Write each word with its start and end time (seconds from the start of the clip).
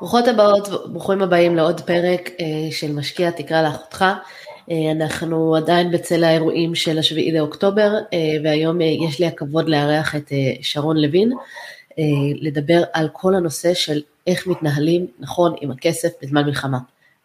ברוכות 0.00 0.28
הבאות, 0.28 0.68
ברוכים 0.92 1.22
הבאים 1.22 1.56
לעוד 1.56 1.80
פרק 1.80 2.30
של 2.70 2.92
משקיע 2.92 3.30
תקרא 3.30 3.62
לאחותך. 3.62 4.04
אנחנו 4.92 5.56
עדיין 5.56 5.90
בצל 5.90 6.24
האירועים 6.24 6.74
של 6.74 6.98
השביעי 6.98 7.32
לאוקטובר, 7.32 7.92
והיום 8.44 8.80
יש 8.80 9.20
לי 9.20 9.26
הכבוד 9.26 9.68
לארח 9.68 10.16
את 10.16 10.32
שרון 10.62 10.96
לוין, 10.96 11.32
לדבר 12.40 12.82
על 12.92 13.08
כל 13.12 13.34
הנושא 13.34 13.74
של 13.74 14.00
איך 14.26 14.46
מתנהלים 14.46 15.06
נכון 15.18 15.54
עם 15.60 15.70
הכסף 15.70 16.08
בזמן 16.22 16.44
מלחמה. 16.44 16.78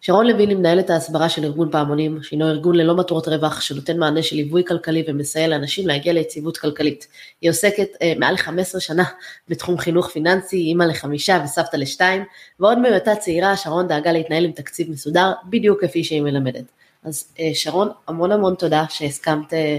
שרון 0.04 0.28
לוין 0.28 0.50
היא 0.50 0.58
מנהלת 0.58 0.90
ההסברה 0.90 1.30
של 1.30 1.44
ארגון 1.44 1.72
פעמונים, 1.72 2.24
שהינו 2.24 2.50
ארגון 2.50 2.76
ללא 2.76 2.96
מטרות 2.96 3.28
רווח 3.28 3.62
שנותן 3.62 3.98
מענה 3.98 4.24
של 4.24 4.36
ליווי 4.36 4.64
כלכלי 4.68 5.04
ומסייע 5.08 5.48
לאנשים 5.48 5.88
להגיע 5.88 6.14
ליציבות 6.14 6.58
כלכלית. 6.58 7.08
היא 7.42 7.50
עוסקת 7.50 7.88
אה, 8.02 8.14
מעל 8.18 8.38
15 8.38 8.82
שנה 8.82 9.04
בתחום 9.50 9.78
חינוך 9.78 10.10
פיננסי, 10.10 10.58
אימא 10.58 10.84
לחמישה 10.84 11.42
וסבתא 11.46 11.78
לשתיים, 11.78 12.24
ועוד 12.60 12.80
מהיותה 12.80 13.16
צעירה 13.16 13.58
שרון 13.58 13.88
דאגה 13.88 14.12
להתנהל 14.12 14.46
עם 14.46 14.52
תקציב 14.52 14.92
מסודר, 14.92 15.32
בדיוק 15.50 15.82
כפי 15.86 16.04
שהיא 16.04 16.22
מלמדת. 16.22 16.66
אז 17.04 17.34
אה, 17.40 17.52
שרון, 17.54 17.90
המון 18.08 18.32
המון 18.32 18.56
תודה 18.56 18.86
שהסכמת 18.90 19.54
אה, 19.54 19.78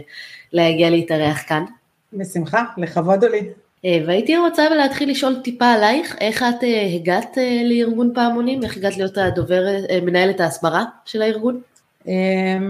להגיע 0.52 0.90
להתארח 0.90 1.42
כאן. 1.48 1.64
בשמחה, 2.12 2.64
לכבוד 2.76 3.24
לי. 3.24 3.50
אה, 3.84 3.98
והייתי 4.06 4.36
רוצה 4.36 4.68
להתחיל 4.68 5.10
לשאול 5.10 5.40
טיפה 5.44 5.66
עלייך, 5.66 6.16
איך 6.20 6.42
את 6.42 6.64
אה, 6.64 6.94
הגעת 6.94 7.38
אה, 7.38 7.62
לארגון 7.64 8.10
פעמונים, 8.14 8.62
איך 8.62 8.76
הגעת 8.76 8.96
להיות 8.96 9.18
הדובר, 9.18 9.64
מנהלת 10.02 10.40
ההסברה 10.40 10.84
של 11.04 11.22
הארגון? 11.22 11.60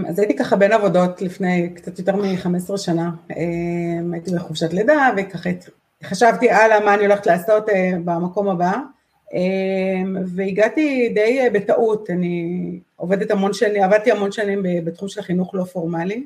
אז 0.09 0.19
הייתי 0.19 0.37
ככה 0.37 0.57
בין 0.57 0.73
עבודות 0.73 1.23
לפני 1.23 1.71
קצת 1.75 1.99
יותר 1.99 2.17
מ-15 2.17 2.77
שנה, 2.77 3.11
הייתי 4.13 4.31
בחופשת 4.35 4.73
לידה 4.73 5.11
וככה 5.17 5.51
חשבתי 6.05 6.51
הלאה 6.51 6.81
מה 6.81 6.95
אני 6.95 7.03
הולכת 7.03 7.27
לעשות 7.27 7.65
במקום 8.05 8.49
הבא, 8.49 8.73
והגעתי 10.27 11.09
די 11.09 11.41
בטעות, 11.53 12.11
אני 12.11 12.79
עובדת 12.97 13.31
המון 13.31 13.53
שנים, 13.53 13.83
עבדתי 13.83 14.13
המון 14.13 14.33
שנים 14.33 14.63
בתחום 14.85 15.09
של 15.09 15.21
החינוך 15.21 15.55
לא 15.55 15.65
פורמלי. 15.65 16.25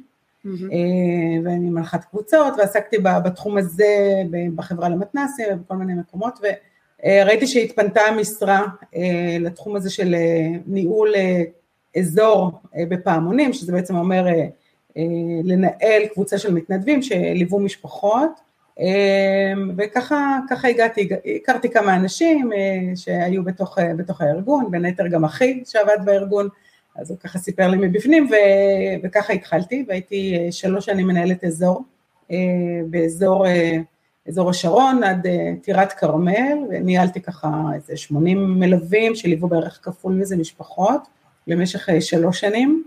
ואני 1.45 1.71
מלכת 1.71 2.05
קבוצות 2.05 2.55
ועסקתי 2.59 2.97
בתחום 2.99 3.59
הזה 3.59 4.15
בחברה 4.55 4.89
למתנ"סים 4.89 5.47
ובכל 5.51 5.77
מיני 5.77 5.95
מקומות 5.95 6.39
וראיתי 7.05 7.47
שהתפנתה 7.47 8.01
המשרה 8.01 8.63
אה, 8.97 9.37
לתחום 9.41 9.77
הזה 9.77 9.91
של 9.91 10.15
אה, 10.15 10.49
ניהול 10.67 11.15
אזור 11.99 12.53
בפעמונים, 12.89 13.53
שזה 13.53 13.73
בעצם 13.73 13.97
אומר 13.97 14.27
לנהל 15.45 16.07
קבוצה 16.15 16.39
של 16.39 16.55
מתנדבים 16.55 17.03
שליוו 17.03 17.61
משפחות 17.61 18.31
וככה 19.77 20.69
הגעתי, 20.69 21.09
הכרתי 21.43 21.69
כמה 21.69 21.97
אנשים 21.97 22.51
שהיו 22.95 23.45
בתוך, 23.45 23.79
בתוך 23.97 24.21
הארגון, 24.21 24.71
בין 24.71 24.85
היתר 24.85 25.07
גם 25.07 25.25
אחי 25.25 25.63
שעבד 25.67 25.97
בארגון 26.05 26.49
אז 26.99 27.11
הוא 27.11 27.19
ככה 27.19 27.39
סיפר 27.39 27.69
לי 27.69 27.77
מבפנים, 27.77 28.29
ו... 28.31 28.35
וככה 29.03 29.33
התחלתי, 29.33 29.85
והייתי 29.89 30.39
אה, 30.39 30.53
שלוש 30.53 30.85
שנים 30.85 31.07
מנהלת 31.07 31.45
אזור, 31.45 31.85
אה, 32.31 32.37
באזור 32.91 33.47
אה, 33.47 33.77
אזור 34.29 34.51
השרון 34.51 35.03
עד 35.03 35.27
טירת 35.63 35.93
כרמל, 35.93 36.59
וניהלתי 36.71 37.21
ככה 37.21 37.51
איזה 37.75 37.97
80 37.97 38.61
מלווים 38.61 39.15
שליוו 39.15 39.49
בערך 39.49 39.81
כפול 39.83 40.13
מזה 40.13 40.37
משפחות, 40.37 41.01
במשך 41.47 41.89
שלוש 42.01 42.41
שנים, 42.41 42.85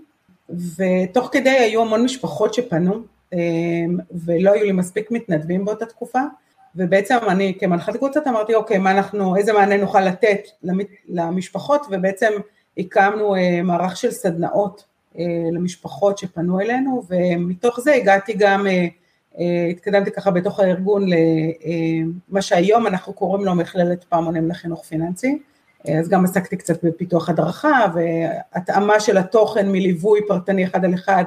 ותוך 0.78 1.30
כדי 1.32 1.50
היו 1.50 1.82
המון 1.82 2.04
משפחות 2.04 2.54
שפנו, 2.54 3.02
ולא 4.12 4.52
היו 4.52 4.66
לי 4.66 4.72
מספיק 4.72 5.12
מתנדבים 5.12 5.66
באותה 5.66 5.86
תקופה, 5.86 6.20
ובעצם 6.76 7.18
אני 7.28 7.58
כמנחת 7.60 7.98
קבוצות 7.98 8.28
אמרתי, 8.28 8.56
אוקיי, 8.56 8.78
מה 8.78 8.92
אנחנו, 8.92 9.36
איזה 9.36 9.54
מענה 9.54 9.78
נוכל 9.78 10.02
לתת 10.02 10.42
למשפחות, 11.10 11.86
ובעצם 11.92 12.32
הקמנו 12.80 13.36
אה, 13.36 13.62
מערך 13.64 13.98
של 13.98 14.12
סדנאות 14.12 14.84
אה, 15.20 15.24
למשפחות 15.52 16.18
שפנו 16.18 16.60
אלינו, 16.60 17.04
ומתוך 17.10 17.80
זה 17.80 17.94
הגעתי 17.94 18.34
גם, 18.34 18.68
אה, 18.68 18.88
התקדמתי 19.72 20.12
ככה 20.12 20.32
בתוך 20.32 20.60
הארגון 20.60 21.06
למה 22.30 22.42
שהיום 22.42 22.88
אנחנו 22.88 23.14
קוראים 23.14 23.46
לו 23.46 23.56
מכללת 23.56 24.04
פעמונים 24.04 24.50
לחינוך 24.50 24.86
פיננסי, 24.86 25.40
אז 26.00 26.10
גם 26.10 26.26
עסקתי 26.26 26.58
קצת 26.58 26.84
בפיתוח 26.84 27.30
הדרכה 27.30 27.86
והתאמה 27.94 29.00
של 29.00 29.18
התוכן 29.18 29.72
מליווי 29.72 30.20
פרטני 30.28 30.66
אחד 30.66 30.86
על 30.86 30.94
אחד 30.94 31.24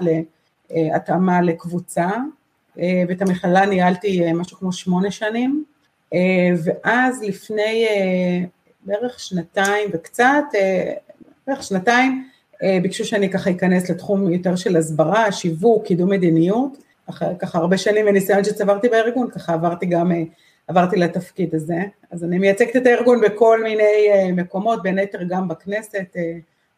להתאמה 0.70 1.42
לקבוצה, 1.42 2.10
ואת 2.76 3.22
המכללה 3.22 3.66
ניהלתי 3.66 4.32
משהו 4.32 4.56
כמו 4.56 4.72
שמונה 4.72 5.10
שנים, 5.10 5.64
ואז 6.64 7.22
לפני 7.22 7.86
בערך 8.84 9.20
שנתיים 9.20 9.90
וקצת 9.92 10.44
בערך 11.46 11.62
שנתיים, 11.62 12.28
אה, 12.62 12.78
ביקשו 12.82 13.04
שאני 13.04 13.30
ככה 13.30 13.50
אכנס 13.50 13.90
לתחום 13.90 14.32
יותר 14.32 14.56
של 14.56 14.76
הסברה, 14.76 15.32
שיווק, 15.32 15.86
קידום 15.86 16.10
מדיניות, 16.10 16.78
אחרי 17.06 17.28
ככה 17.38 17.58
הרבה 17.58 17.78
שנים 17.78 18.06
וניסיון 18.08 18.44
שצברתי 18.44 18.88
בארגון, 18.88 19.30
ככה 19.30 19.54
עברתי 19.54 19.86
גם, 19.86 20.12
אה, 20.12 20.22
עברתי 20.68 20.96
לתפקיד 20.96 21.54
הזה, 21.54 21.78
אז 22.10 22.24
אני 22.24 22.38
מייצגת 22.38 22.76
את 22.76 22.86
הארגון 22.86 23.20
בכל 23.20 23.62
מיני 23.62 24.08
אה, 24.12 24.32
מקומות, 24.32 24.82
בין 24.82 24.98
היתר 24.98 25.22
גם 25.22 25.48
בכנסת, 25.48 26.16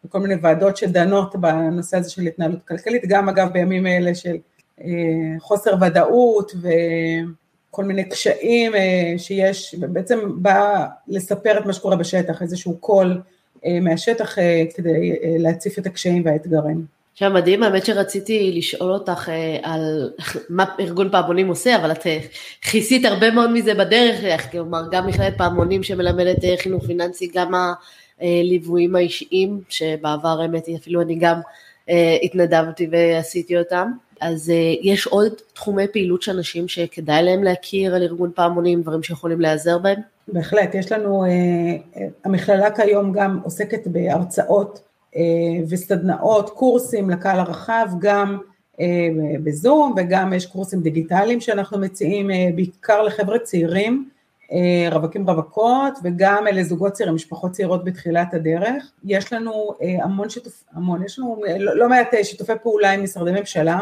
בכל 0.05 0.21
מיני 0.21 0.35
ועדות 0.43 0.77
שדנות 0.77 1.37
בנושא 1.37 1.97
הזה 1.97 2.11
של 2.11 2.23
התנהלות 2.23 2.63
כלכלית, 2.63 3.03
גם 3.09 3.29
אגב 3.29 3.53
בימים 3.53 3.87
אלה 3.87 4.15
של 4.15 4.37
חוסר 5.39 5.75
ודאות 5.81 6.53
וכל 7.71 7.85
מיני 7.85 8.09
קשיים 8.09 8.73
שיש, 9.17 9.75
בעצם 9.75 10.19
בא 10.43 10.87
לספר 11.09 11.59
את 11.59 11.67
מה 11.67 11.73
שקורה 11.73 11.97
בשטח, 11.97 12.43
איזשהו 12.43 12.77
קול 12.79 13.21
מהשטח 13.81 14.39
אה, 14.39 14.63
כדי 14.75 15.13
אה, 15.13 15.37
להציף 15.39 15.79
את 15.79 15.87
הקשיים 15.87 16.23
והאתגרים. 16.25 16.85
עכשיו 17.13 17.31
מדהים, 17.31 17.63
האמת 17.63 17.87
שרציתי 17.87 18.53
לשאול 18.57 18.93
אותך 18.93 19.31
על 19.63 20.11
מה 20.51 20.65
ארגון 20.81 21.11
פעמונים 21.11 21.49
עושה, 21.49 21.77
אבל 21.77 21.93
את 21.93 22.07
כיסית 22.63 23.05
הרבה 23.05 23.31
מאוד 23.31 23.51
מזה 23.51 23.75
בדרך, 23.75 24.51
כלומר 24.51 24.83
גם 24.91 25.07
מכללת 25.07 25.39
פעמונים 25.39 25.83
שמלמדת 25.83 26.39
חינוך 26.63 26.87
פיננסי, 26.87 27.31
גם 27.35 27.53
הליוויים 28.21 28.97
האישיים, 28.97 29.61
שבעבר 29.69 30.41
האמת 30.43 30.67
היא 30.67 30.77
אפילו 30.77 31.01
אני 31.01 31.15
גם 31.15 31.41
התנדבתי 32.23 32.89
ועשיתי 32.91 33.59
אותם, 33.59 33.91
אז 34.21 34.53
יש 34.83 35.07
עוד 35.07 35.33
תחומי 35.53 35.89
פעילות 35.93 36.23
של 36.23 36.33
אנשים 36.33 36.69
שכדאי 36.69 37.23
להם 37.23 37.45
להכיר 37.45 37.95
על 37.95 38.03
ארגון 38.03 38.31
פעמונים, 38.35 38.83
דברים 38.83 39.03
שיכולים 39.03 39.41
להיעזר 39.41 39.79
בהם? 39.79 40.14
בהחלט, 40.29 40.75
יש 40.75 40.93
לנו, 40.93 41.25
אה, 41.25 41.31
המכללה 42.25 42.71
כיום 42.71 43.13
גם 43.13 43.41
עוסקת 43.45 43.87
בהרצאות 43.87 44.81
אה, 45.17 45.23
וסדנאות, 45.69 46.51
קורסים 46.51 47.11
לקהל 47.11 47.41
הרחב, 47.41 47.87
גם 47.99 48.39
אה, 48.81 49.09
בזום 49.45 49.95
וגם 49.97 50.33
יש 50.33 50.47
קורסים 50.47 50.81
דיגיטליים 50.81 51.41
שאנחנו 51.41 51.79
מציעים 51.79 52.31
בעיקר 52.55 53.03
לחבר'ה 53.03 53.39
צעירים, 53.39 54.09
רווקים 54.93 55.31
רווקות 55.31 55.99
וגם 56.05 56.45
לזוגות 56.53 56.93
צעירים, 56.93 57.15
משפחות 57.15 57.53
צעירות 57.53 57.85
בתחילת 57.85 58.35
הדרך. 58.35 58.93
יש 59.05 59.33
לנו 59.33 59.75
המון 59.81 60.31
שיתוף, 60.31 60.65
המון, 60.73 61.05
יש 61.05 61.19
לנו 61.19 61.43
לא, 61.59 61.77
לא 61.77 61.89
מעט 61.89 62.15
שיתופי 62.23 62.53
פעולה 62.63 62.91
עם 62.93 63.03
משרדי 63.03 63.33
ממשלה 63.33 63.79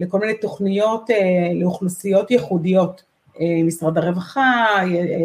לכל 0.00 0.18
מיני 0.18 0.34
תוכניות 0.34 1.10
לאוכלוסיות 1.54 2.30
ייחודיות. 2.30 3.02
משרד 3.40 3.98
הרווחה, 3.98 4.66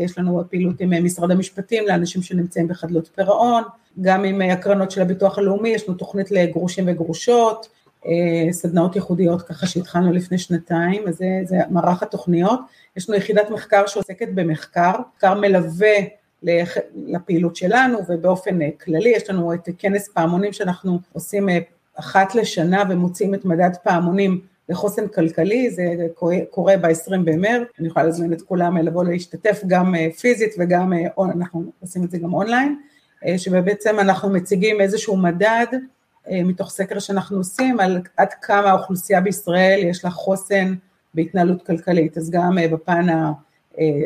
יש 0.04 0.18
לנו 0.18 0.44
פעילות 0.50 0.82
עם 0.82 1.06
משרד 1.06 1.32
המשפטים 1.32 1.88
לאנשים 1.88 2.22
שנמצאים 2.22 2.68
בחדלות 2.68 3.10
פירעון, 3.16 3.64
גם 4.02 4.24
עם 4.24 4.42
הקרנות 4.42 4.92
של 4.92 5.02
הביטוח 5.02 5.38
הלאומי, 5.38 5.70
יש 5.70 5.88
לנו 5.88 5.98
תוכנית 5.98 6.32
לגרושים 6.32 6.86
וגרושות, 6.88 7.70
סדנאות 8.52 8.96
ייחודיות 8.96 9.42
ככה 9.42 9.68
שהתחלנו 9.68 10.14
לפני 10.14 10.38
שנתיים, 10.38 11.08
אז 11.08 11.18
זה, 11.18 11.42
זה 11.44 11.58
מערך 11.70 12.04
התוכניות, 12.04 12.60
יש 12.98 13.10
לנו 13.10 13.18
יחידת 13.18 13.50
מחקר 13.50 13.88
שעוסקת 13.88 14.28
במחקר, 14.34 14.92
מחקר 15.16 15.34
מלווה 15.34 15.96
לפעילות 16.96 17.56
שלנו 17.56 18.00
ובאופן 18.10 18.60
כללי, 18.84 19.10
יש 19.10 19.30
לנו 19.30 19.54
את 19.54 19.70
כנס 19.78 20.10
פעמונים 20.10 20.54
שאנחנו 20.54 21.00
עושים 21.14 21.50
אחת 21.96 22.36
לשנה 22.36 22.84
ומוציאים 22.90 23.34
את 23.34 23.46
מדד 23.46 23.72
פעמונים 23.84 24.42
לחוסן 24.70 25.08
כלכלי, 25.08 25.72
זה 25.72 26.08
קורה 26.50 26.78
ב-20 26.78 27.18
במרץ, 27.26 27.68
אני 27.80 27.88
יכולה 27.88 28.06
להזמין 28.06 28.34
את 28.34 28.42
כולם 28.42 28.78
לבוא 28.78 29.04
להשתתף 29.04 29.62
גם 29.68 29.96
אה, 29.96 30.08
פיזית 30.20 30.56
וגם, 30.60 30.94
אה, 30.94 31.08
אנחנו 31.34 31.72
עושים 31.80 32.04
את 32.04 32.12
זה 32.12 32.18
גם 32.18 32.34
אונליין, 32.34 32.80
אה, 33.26 33.38
שבעצם 33.38 34.00
אנחנו 34.00 34.30
מציגים 34.30 34.82
איזשהו 34.82 35.18
מדד 35.18 35.68
מתוך 36.32 36.70
סקר 36.70 37.00
שאנחנו 37.00 37.38
עושים 37.38 37.80
על 37.80 38.02
עד 38.18 38.34
כמה 38.42 38.70
האוכלוסייה 38.70 39.22
בישראל 39.22 39.80
יש 39.84 40.06
לה 40.06 40.12
חוסן 40.12 40.74
בהתנהלות 41.14 41.66
כלכלית, 41.66 42.18
אז 42.18 42.30
גם 42.30 42.58
בפן 42.72 43.08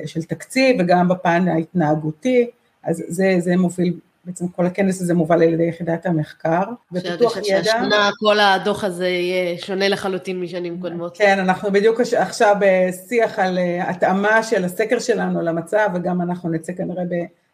של 0.05 0.23
תקציב 0.23 0.75
וגם 0.79 1.07
בפן 1.07 1.47
ההתנהגותי, 1.47 2.49
אז 2.83 3.03
זה, 3.07 3.35
זה 3.39 3.57
מוביל 3.57 3.99
בעצם 4.25 4.47
כל 4.47 4.65
הכנס 4.65 5.01
הזה 5.01 5.13
מובל 5.13 5.43
על 5.43 5.53
ידי 5.53 5.63
יחידת 5.63 6.05
המחקר, 6.05 6.63
ופיתוח 6.91 7.37
ידע. 7.37 7.63
שהשנה 7.63 8.09
כל 8.19 8.39
הדוח 8.39 8.83
הזה 8.83 9.07
יהיה 9.07 9.57
שונה 9.57 9.89
לחלוטין 9.89 10.39
משנים 10.39 10.81
קודמות. 10.81 11.17
כן, 11.17 11.39
אנחנו 11.39 11.71
בדיוק 11.71 12.01
עכשיו 12.01 12.55
בשיח 12.59 13.39
על 13.39 13.57
אה, 13.57 13.89
התאמה 13.89 14.43
של 14.43 14.65
הסקר 14.65 14.99
שלנו 14.99 15.41
למצב, 15.41 15.89
וגם 15.93 16.21
אנחנו 16.21 16.49
נצא 16.49 16.73
כנראה 16.73 17.03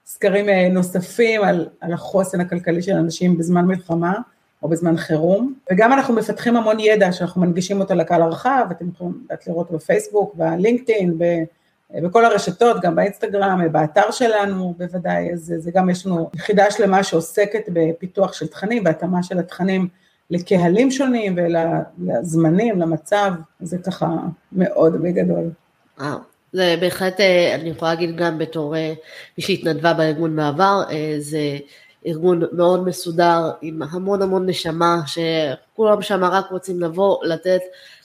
סקרים 0.06 0.73
נוספים 0.73 1.44
על, 1.44 1.68
על 1.81 1.94
החוסן 1.94 2.41
הכלכלי 2.41 2.81
של 2.81 2.95
אנשים 2.95 3.38
בזמן 3.38 3.65
מלחמה 3.65 4.13
או 4.63 4.69
בזמן 4.69 4.97
חירום, 4.97 5.53
וגם 5.71 5.94
אנחנו 5.94 6.13
מפתחים 6.13 6.57
המון 6.57 6.79
ידע 6.79 7.12
שאנחנו 7.12 7.41
מנגישים 7.41 7.79
אותו 7.79 7.95
לקהל 7.95 8.21
הרחב, 8.21 8.65
אתם 8.71 8.85
יכולים 8.94 9.13
לראות 9.47 9.71
בפייסבוק, 9.71 10.35
בלינקדאין, 10.35 11.18
בכל 11.96 12.26
הרשתות, 12.26 12.82
גם 12.82 12.96
באינסטגרם, 12.96 13.72
באתר 13.72 14.12
שלנו 14.12 14.76
בוודאי, 14.78 15.34
אז 15.34 15.54
זה 15.58 15.72
גם 15.72 15.90
יש 15.90 16.06
לנו 16.06 16.30
יחידה 16.36 16.72
שלמה 16.72 17.04
שעוסקת 17.04 17.64
בפיתוח 17.74 18.34
של 18.34 18.48
תכנים 18.48 18.86
והתאמה 18.86 19.24
של 19.24 19.40
התכנים 19.40 19.88
לקהלים 20.30 20.92
שונים 20.92 21.36
ולזמנים, 21.38 22.82
למצב, 22.82 23.32
זה 23.60 23.78
ככה 23.78 24.08
מאוד 24.52 25.02
בגדול. 25.02 25.50
וואו, 26.00 26.18
זה 26.54 26.76
בהחלט, 26.82 27.20
אה, 27.20 27.56
אני 27.56 27.70
יכולה 27.70 27.94
להגיד 27.94 28.16
גם 28.16 28.38
בתור 28.38 28.76
אה, 28.76 28.94
מי 29.38 29.44
שהתנדבה 29.44 29.94
בארגון 29.94 30.36
בעבר, 30.36 30.82
אה, 30.92 31.16
זה 31.20 31.58
ארגון 32.06 32.42
מאוד 32.52 32.88
מסודר, 32.88 33.52
עם 33.62 33.82
המון 33.92 34.22
המון 34.22 34.50
נשמה, 34.50 35.02
שכולם 35.06 36.02
שם 36.02 36.24
רק 36.24 36.52
רוצים 36.52 36.80
לבוא, 36.82 37.26
לתת, 37.26 37.62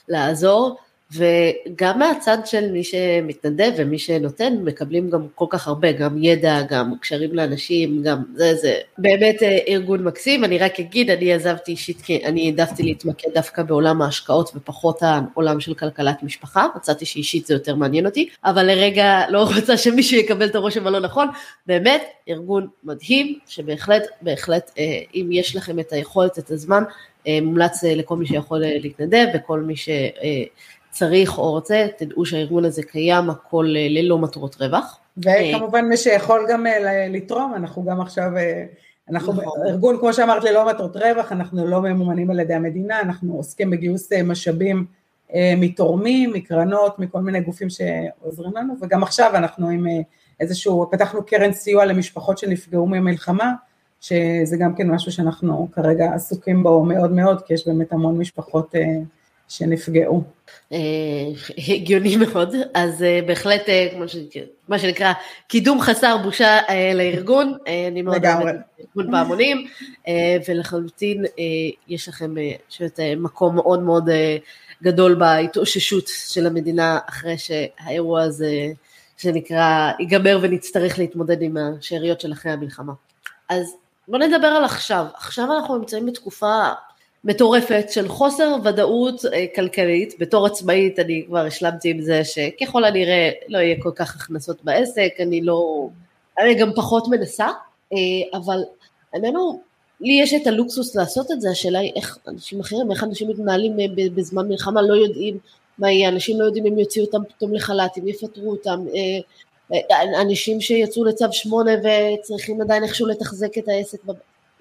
לעזור. 0.07 0.77
וגם 1.11 1.99
מהצד 1.99 2.37
של 2.45 2.71
מי 2.71 2.83
שמתנדב 2.83 3.71
ומי 3.77 3.99
שנותן, 3.99 4.53
מקבלים 4.63 5.09
גם 5.09 5.27
כל 5.35 5.45
כך 5.49 5.67
הרבה, 5.67 5.91
גם 5.91 6.23
ידע, 6.23 6.61
גם 6.69 6.93
קשרים 7.01 7.35
לאנשים, 7.35 8.03
גם 8.03 8.23
זה, 8.35 8.55
זה 8.55 8.77
באמת 8.97 9.43
אה, 9.43 9.57
ארגון 9.67 10.03
מקסים. 10.03 10.43
אני 10.43 10.57
רק 10.57 10.79
אגיד, 10.79 11.09
אני 11.09 11.33
עזבתי 11.33 11.71
אישית, 11.71 12.01
כי 12.01 12.25
אני 12.25 12.45
העדפתי 12.45 12.83
להתמקד 12.83 13.29
דווקא 13.33 13.63
בעולם 13.63 14.01
ההשקעות 14.01 14.51
ופחות 14.55 14.99
העולם 15.01 15.59
של 15.59 15.73
כלכלת 15.73 16.23
משפחה, 16.23 16.67
מצאתי 16.75 17.05
שאישית 17.05 17.45
זה 17.45 17.53
יותר 17.53 17.75
מעניין 17.75 18.05
אותי, 18.05 18.29
אבל 18.45 18.65
לרגע 18.65 19.21
לא 19.29 19.43
רוצה 19.55 19.77
שמישהו 19.77 20.17
יקבל 20.17 20.45
את 20.45 20.55
הרושם 20.55 20.87
הלא 20.87 20.99
נכון, 20.99 21.27
באמת 21.67 22.03
ארגון 22.29 22.67
מדהים, 22.83 23.39
שבהחלט, 23.47 24.03
בהחלט, 24.21 24.71
אה, 24.77 24.99
אם 25.15 25.29
יש 25.31 25.55
לכם 25.55 25.79
את 25.79 25.93
היכולת, 25.93 26.39
את 26.39 26.51
הזמן, 26.51 26.83
אה, 27.27 27.39
מומלץ 27.41 27.83
לכל 27.83 28.15
מי 28.15 28.27
שיכול 28.27 28.59
להתנדב 28.59 29.25
וכל 29.33 29.59
מי 29.59 29.75
ש... 29.75 29.89
צריך 30.97 31.37
או 31.37 31.51
רוצה, 31.51 31.87
תדעו 31.97 32.25
שהארגון 32.25 32.65
הזה 32.65 32.83
קיים, 32.83 33.29
הכל 33.29 33.65
אה, 33.77 33.87
ללא 33.89 34.17
מטרות 34.17 34.55
רווח. 34.61 34.99
וכמובן 35.17 35.85
מי 35.85 35.97
שיכול 35.97 36.45
גם 36.49 36.67
אה, 36.67 37.07
לתרום, 37.09 37.53
אנחנו 37.55 37.85
גם 37.85 38.01
עכשיו, 38.01 38.37
אה, 38.37 38.63
אנחנו 39.09 39.33
נכון. 39.33 39.67
ארגון 39.67 39.99
כמו 39.99 40.13
שאמרת 40.13 40.43
ללא 40.43 40.67
מטרות 40.69 40.95
רווח, 40.95 41.31
אנחנו 41.31 41.67
לא 41.67 41.81
ממומנים 41.81 42.29
על 42.29 42.39
ידי 42.39 42.53
המדינה, 42.53 43.01
אנחנו 43.01 43.35
עוסקים 43.35 43.69
בגיוס 43.69 44.13
משאבים 44.13 44.85
מתורמים, 45.57 46.33
מקרנות, 46.33 46.99
מכל 46.99 47.19
מיני 47.19 47.41
גופים 47.41 47.67
שעוזרים 47.69 48.51
לנו, 48.55 48.73
וגם 48.81 49.03
עכשיו 49.03 49.31
אנחנו 49.35 49.69
עם 49.69 49.87
איזשהו, 50.39 50.89
פתחנו 50.91 51.25
קרן 51.25 51.53
סיוע 51.53 51.85
למשפחות 51.85 52.37
שנפגעו 52.37 52.87
ממלחמה, 52.87 53.53
שזה 54.01 54.57
גם 54.59 54.75
כן 54.75 54.89
משהו 54.89 55.11
שאנחנו 55.11 55.67
כרגע 55.71 56.13
עסוקים 56.13 56.63
בו 56.63 56.83
מאוד 56.83 57.11
מאוד, 57.11 57.41
כי 57.41 57.53
יש 57.53 57.67
באמת 57.67 57.91
המון 57.91 58.17
משפחות 58.17 58.75
שנפגעו. 59.47 60.23
אה, 60.71 60.77
הגיוני 61.67 62.17
מאוד, 62.17 62.55
אז 62.73 63.03
אה, 63.03 63.19
בהחלט, 63.27 63.69
אה, 63.69 63.87
מה 64.67 64.79
שנקרא, 64.79 65.13
קידום 65.47 65.81
חסר 65.81 66.17
בושה 66.23 66.59
לארגון, 66.93 67.57
אני 67.87 68.01
מאוד 68.01 68.25
אוהבת 68.25 68.55
ארגון 68.79 69.11
פעמונים, 69.11 69.67
ולחלוטין 70.47 71.25
יש 71.87 72.09
לכם 72.09 72.35
מקום 73.17 73.55
מאוד 73.55 73.81
מאוד 73.81 74.09
גדול 74.83 75.15
בהתאוששות 75.15 76.07
של 76.07 76.47
המדינה 76.47 76.99
אחרי 77.09 77.35
שהאירוע 77.37 78.21
הזה, 78.21 78.67
שנקרא, 79.17 79.91
ייגמר 79.99 80.39
ונצטרך 80.41 80.99
להתמודד 80.99 81.41
עם 81.41 81.57
השאריות 81.57 82.21
של 82.21 82.33
אחרי 82.33 82.51
המלחמה. 82.51 82.93
אז 83.49 83.75
בואו 84.07 84.21
נדבר 84.21 84.47
על 84.47 84.63
עכשיו, 84.63 85.05
עכשיו 85.15 85.45
אנחנו 85.57 85.77
נמצאים 85.77 86.05
בתקופה 86.05 86.69
מטורפת 87.27 87.85
של 87.89 88.07
חוסר 88.07 88.55
ודאות 88.63 89.25
אה, 89.25 89.45
כלכלית, 89.55 90.13
בתור 90.19 90.45
עצמאית 90.45 90.99
אני 90.99 91.23
כבר 91.27 91.45
השלמתי 91.45 91.89
עם 91.89 92.01
זה 92.01 92.21
שככל 92.23 92.85
הנראה 92.85 93.29
לא 93.47 93.57
יהיה 93.57 93.75
כל 93.79 93.91
כך 93.95 94.15
הכנסות 94.15 94.63
בעסק, 94.63 95.09
אני 95.19 95.41
לא, 95.41 95.89
אני 96.39 96.55
גם 96.55 96.71
פחות 96.75 97.07
מנסה, 97.07 97.47
אה, 97.93 97.97
אבל 98.33 98.59
איננו, 99.13 99.61
לי 100.01 100.19
יש 100.21 100.33
את 100.33 100.47
הלוקסוס 100.47 100.95
לעשות 100.95 101.31
את 101.31 101.41
זה, 101.41 101.49
השאלה 101.49 101.79
היא 101.79 101.91
איך 101.95 102.17
אנשים 102.27 102.59
אחרים, 102.59 102.91
איך 102.91 103.03
אנשים 103.03 103.29
מתנהלים 103.29 103.79
אה, 103.79 103.85
בזמן 104.15 104.47
מלחמה, 104.47 104.81
לא 104.81 104.93
יודעים 104.93 105.37
מה 105.77 105.91
יהיה, 105.91 106.09
אנשים 106.09 106.39
לא 106.39 106.45
יודעים 106.45 106.65
אם 106.65 106.79
יוציאו 106.79 107.05
אותם 107.05 107.19
פתאום 107.29 107.53
לחל"ת, 107.53 107.97
אם 107.97 108.07
יפטרו 108.07 108.51
אותם, 108.51 108.85
אנשים 110.21 110.61
שיצאו 110.61 111.05
לצו 111.05 111.25
שמונה 111.31 111.71
וצריכים 111.71 112.61
עדיין 112.61 112.83
איכשהו 112.83 113.07
לתחזק 113.07 113.57
את 113.57 113.67
העסק 113.67 113.99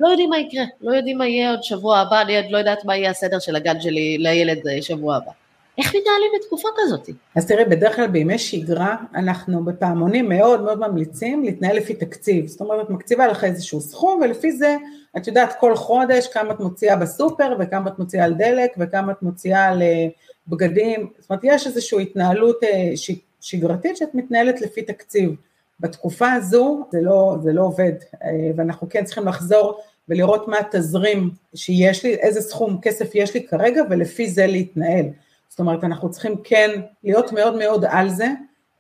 לא 0.01 0.09
יודעים 0.09 0.31
מה 0.31 0.39
יקרה, 0.39 0.65
לא 0.81 0.97
יודעים 0.97 1.19
מה 1.19 1.27
יהיה 1.27 1.51
עוד 1.51 1.63
שבוע 1.63 1.99
הבא, 1.99 2.23
אני 2.23 2.37
עוד 2.37 2.47
לא 2.51 2.59
יודעת 2.59 2.85
מה 2.85 2.97
יהיה 2.97 3.11
הסדר 3.11 3.39
של 3.39 3.57
הגן 3.57 3.81
שלי 3.81 4.19
לילד 4.19 4.67
אה, 4.67 4.83
שבוע 4.83 5.17
הבא. 5.17 5.31
איך 5.79 5.87
מתנהלים 5.89 6.31
בתקופה 6.41 6.69
כזאת? 6.77 7.09
אז 7.35 7.47
תראי, 7.47 7.65
בדרך 7.65 7.97
כלל 7.97 8.07
בימי 8.07 8.39
שגרה 8.39 8.97
אנחנו 9.15 9.65
בפעמונים 9.65 10.29
מאוד 10.29 10.61
מאוד 10.61 10.79
ממליצים 10.79 11.45
להתנהל 11.45 11.77
לפי 11.77 11.95
תקציב. 11.95 12.47
זאת 12.47 12.61
אומרת, 12.61 12.87
את 12.87 12.91
מקציבה 12.91 13.27
לך 13.27 13.45
איזשהו 13.45 13.81
סכום 13.81 14.21
ולפי 14.21 14.53
זה 14.53 14.77
את 15.17 15.27
יודעת 15.27 15.55
כל 15.61 15.77
חודש 15.77 16.27
כמה 16.27 16.53
את 16.53 16.61
מוציאה 16.61 16.97
בסופר 16.97 17.57
וכמה 17.59 17.91
את 17.91 17.99
מוציאה 17.99 18.25
על 18.25 18.35
דלק 18.35 18.71
וכמה 18.79 19.13
את 19.13 19.23
מוציאה 19.23 19.65
על 19.65 19.83
אה, 19.83 20.07
בגדים. 20.49 21.09
זאת 21.19 21.31
אומרת, 21.31 21.45
יש 21.45 21.67
איזושהי 21.67 22.03
התנהלות 22.03 22.65
אה, 22.65 22.93
שגרתית 23.41 23.97
שאת 23.97 24.15
מתנהלת 24.15 24.61
לפי 24.61 24.83
תקציב. 24.83 25.31
בתקופה 25.81 26.33
הזו 26.33 26.87
זה 26.91 27.01
לא, 27.03 27.37
זה 27.43 27.53
לא 27.53 27.63
עובד, 27.63 27.93
אה, 28.25 28.51
ואנחנו 28.57 28.89
כן 28.89 29.05
צריכים 29.05 29.29
לחזור 29.29 29.81
ולראות 30.09 30.49
מה 30.49 30.59
התזרים 30.59 31.31
שיש 31.55 32.05
לי, 32.05 32.15
איזה 32.15 32.41
סכום 32.41 32.79
כסף 32.83 33.11
יש 33.15 33.35
לי 33.35 33.47
כרגע, 33.47 33.83
ולפי 33.91 34.29
זה 34.29 34.47
להתנהל. 34.47 35.07
זאת 35.49 35.59
אומרת, 35.59 35.85
אנחנו 35.85 36.11
צריכים 36.11 36.37
כן 36.45 36.71
להיות 37.05 37.33
מאוד 37.33 37.59
מאוד 37.59 37.85
על 37.89 38.09
זה, 38.09 38.29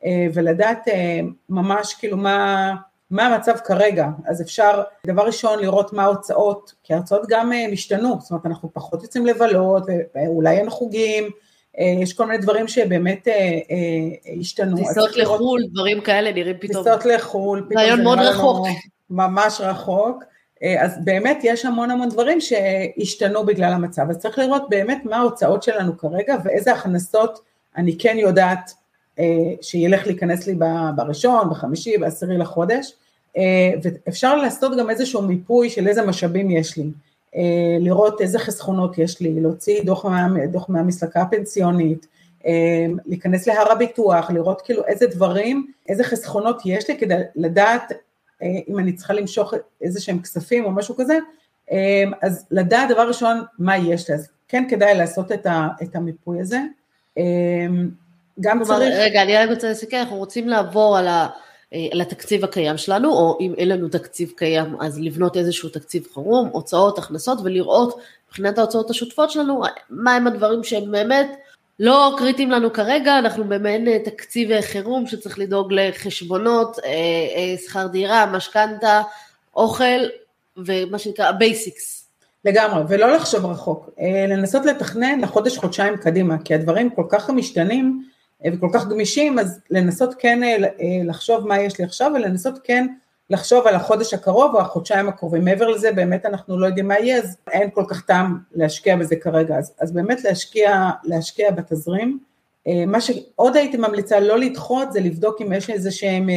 אה, 0.05 0.27
ולדעת 0.35 0.89
אה, 0.89 1.21
ממש 1.49 1.95
כאילו 1.95 2.17
מה, 2.17 2.75
מה 3.11 3.27
המצב 3.27 3.57
כרגע. 3.65 4.09
אז 4.27 4.43
אפשר, 4.43 4.83
דבר 5.07 5.27
ראשון, 5.27 5.59
לראות 5.59 5.93
מה 5.93 6.03
ההוצאות, 6.03 6.75
כי 6.83 6.95
ההוצאות 6.95 7.23
גם 7.29 7.53
משתנו, 7.73 8.17
זאת 8.21 8.31
אומרת, 8.31 8.47
אנחנו 8.47 8.71
פחות 8.73 9.03
יוצאים 9.03 9.27
לבלות, 9.27 9.83
ואולי 10.15 10.59
אין 10.59 10.71
חוגים, 10.71 11.31
יש 11.78 12.12
כל 12.12 12.26
מיני 12.26 12.38
דברים 12.38 12.69
שבאמת 12.69 13.28
אה, 13.28 13.34
אה, 13.34 14.34
השתנו. 14.40 14.76
טיסות 14.76 15.17
לחו"ל, 15.17 15.62
דברים 15.73 16.00
כאלה 16.00 16.32
נראים 16.32 16.56
פתאום. 16.61 16.84
טיסות 16.84 17.05
לחו"ל, 17.05 17.67
פתאום 17.69 17.82
רעיון 17.82 18.02
מאוד 18.02 18.19
רחוק. 18.19 18.67
ממש 19.11 19.61
רחוק. 19.61 20.25
אז 20.78 20.99
באמת 21.05 21.38
יש 21.43 21.64
המון 21.64 21.90
המון 21.90 22.08
דברים 22.08 22.38
שהשתנו 22.40 23.47
בגלל 23.47 23.73
המצב, 23.73 24.11
אז 24.11 24.18
צריך 24.18 24.38
לראות 24.38 24.62
באמת 24.68 24.99
מה 25.04 25.16
ההוצאות 25.16 25.62
שלנו 25.62 25.99
כרגע 25.99 26.37
ואיזה 26.45 26.73
הכנסות 26.73 27.38
אני 27.76 27.99
כן 27.99 28.16
יודעת 28.18 28.73
שילך 29.61 30.06
להיכנס 30.06 30.47
לי 30.47 30.54
בראשון, 30.97 31.50
בחמישי, 31.50 31.99
בעשירי 31.99 32.38
לחודש, 32.38 32.92
ואפשר 33.83 34.37
לעשות 34.37 34.78
גם 34.78 34.90
איזשהו 34.90 35.23
מיפוי 35.23 35.71
של 35.71 35.88
איזה 35.88 36.02
משאבים 36.02 36.50
יש 36.50 36.76
לי. 36.76 36.85
אה, 37.37 37.76
לראות 37.81 38.21
איזה 38.21 38.38
חסכונות 38.38 38.99
יש 38.99 39.21
לי, 39.21 39.40
להוציא 39.40 39.83
דוח, 39.83 40.05
מה, 40.05 40.47
דוח 40.47 40.69
מהמסלקה 40.69 41.23
הפנסיונית, 41.23 42.07
אה, 42.47 42.87
להיכנס 43.07 43.47
להר 43.47 43.73
הביטוח, 43.73 44.31
לראות 44.31 44.62
כאילו 44.62 44.87
איזה 44.87 45.07
דברים, 45.07 45.73
איזה 45.88 46.05
חסכונות 46.05 46.62
יש 46.64 46.90
לי 46.90 46.99
כדי 46.99 47.14
לדעת 47.37 47.93
אה, 48.43 48.47
אם 48.69 48.78
אני 48.78 48.93
צריכה 48.93 49.12
למשוך 49.12 49.55
איזה 49.83 50.00
שהם 50.00 50.19
כספים 50.19 50.64
או 50.64 50.71
משהו 50.71 50.97
כזה, 50.97 51.19
אז 52.23 52.47
לדעת 52.50 52.88
דבר 52.88 53.09
ראשון 53.09 53.43
מה 53.59 53.76
יש 53.76 54.11
לי, 54.11 54.14
אז 54.14 54.28
כן 54.49 54.64
כדאי 54.69 54.95
לעשות 54.95 55.33
את, 55.33 55.47
ה, 55.47 55.69
את 55.83 55.97
המיפוי 55.97 56.40
הזה. 56.40 56.61
גם 58.40 58.64
צריך... 58.64 58.95
רגע, 58.97 59.23
אני 59.23 59.37
רק 59.37 59.50
רוצה 59.50 59.71
לסכם, 59.71 59.97
אנחנו 59.97 60.16
רוצים 60.16 60.49
לעבור 60.49 60.99
על 60.99 61.09
ה... 61.09 61.28
אה, 61.73 61.87
לתקציב 61.92 62.44
הקיים 62.44 62.76
שלנו, 62.76 63.12
או 63.12 63.38
אם 63.40 63.54
אין 63.58 63.68
לנו 63.68 63.88
תקציב 63.88 64.32
קיים, 64.37 64.76
אז 64.80 64.99
לבנות 65.00 65.37
איזשהו 65.37 65.68
תקציב 65.68 66.06
חירום, 66.14 66.49
הוצאות, 66.52 66.99
הכנסות, 66.99 67.38
ולראות 67.44 67.99
מבחינת 68.28 68.58
ההוצאות 68.58 68.90
השוטפות 68.90 69.30
שלנו, 69.30 69.62
מהם 69.90 70.26
הדברים 70.26 70.64
שהם 70.64 70.92
באמת 70.92 71.30
לא 71.80 72.14
קריטיים 72.18 72.50
לנו 72.50 72.73
כרגע, 72.73 73.18
אנחנו 73.18 73.44
במעין 73.44 73.88
אה, 73.88 73.99
תקציב 74.04 74.61
חירום 74.61 75.06
שצריך 75.06 75.38
לדאוג 75.38 75.73
לחשבונות, 75.73 76.78
אה, 76.85 77.54
שכר 77.66 77.87
דירה, 77.87 78.26
משכנתה, 78.26 79.02
אוכל, 79.56 80.00
ומה 80.56 80.99
שנקרא 80.99 81.28
ה 81.28 81.38
basics. 81.38 82.09
לגמרי, 82.44 82.82
ולא 82.88 83.12
לחשוב 83.12 83.46
רחוק, 83.46 83.90
לנסות 84.28 84.66
לתכנן 84.66 85.20
לחודש, 85.20 85.58
חודשיים 85.58 85.96
קדימה, 85.96 86.38
כי 86.44 86.54
הדברים 86.54 86.90
כל 86.90 87.04
כך 87.08 87.30
משתנים, 87.30 88.02
אה, 88.02 88.15
וכל 88.45 88.69
כך 88.73 88.88
גמישים, 88.88 89.38
אז 89.38 89.61
לנסות 89.71 90.14
כן 90.19 90.43
אה, 90.43 90.57
אה, 90.64 91.05
לחשוב 91.05 91.47
מה 91.47 91.61
יש 91.61 91.78
לי 91.78 91.85
עכשיו, 91.85 92.12
ולנסות 92.14 92.59
כן 92.64 92.87
לחשוב 93.31 93.66
על 93.66 93.75
החודש 93.75 94.14
הקרוב 94.14 94.55
או 94.55 94.61
החודשיים 94.61 95.09
הקרובים. 95.09 95.45
מעבר 95.45 95.69
לזה, 95.69 95.93
באמת 95.93 96.26
אנחנו 96.26 96.59
לא 96.59 96.66
יודעים 96.66 96.88
מה 96.88 96.99
יהיה, 96.99 97.19
אז 97.19 97.37
אין 97.50 97.71
כל 97.71 97.85
כך 97.88 98.07
טעם 98.07 98.38
להשקיע 98.52 98.97
בזה 98.97 99.16
כרגע. 99.16 99.59
אז, 99.59 99.75
אז 99.81 99.93
באמת 99.93 100.25
להשקיע, 100.25 100.90
להשקיע 101.05 101.50
בתזרים. 101.50 102.19
מה 102.87 103.00
שעוד 103.00 103.57
הייתי 103.57 103.76
ממליצה 103.76 104.21
לא 104.21 104.38
לדחות, 104.38 104.93
זה 104.93 105.00
לבדוק 105.00 105.43
אם 105.43 105.52
יש 105.52 105.71
איזה 105.71 105.90
שהם 105.90 106.28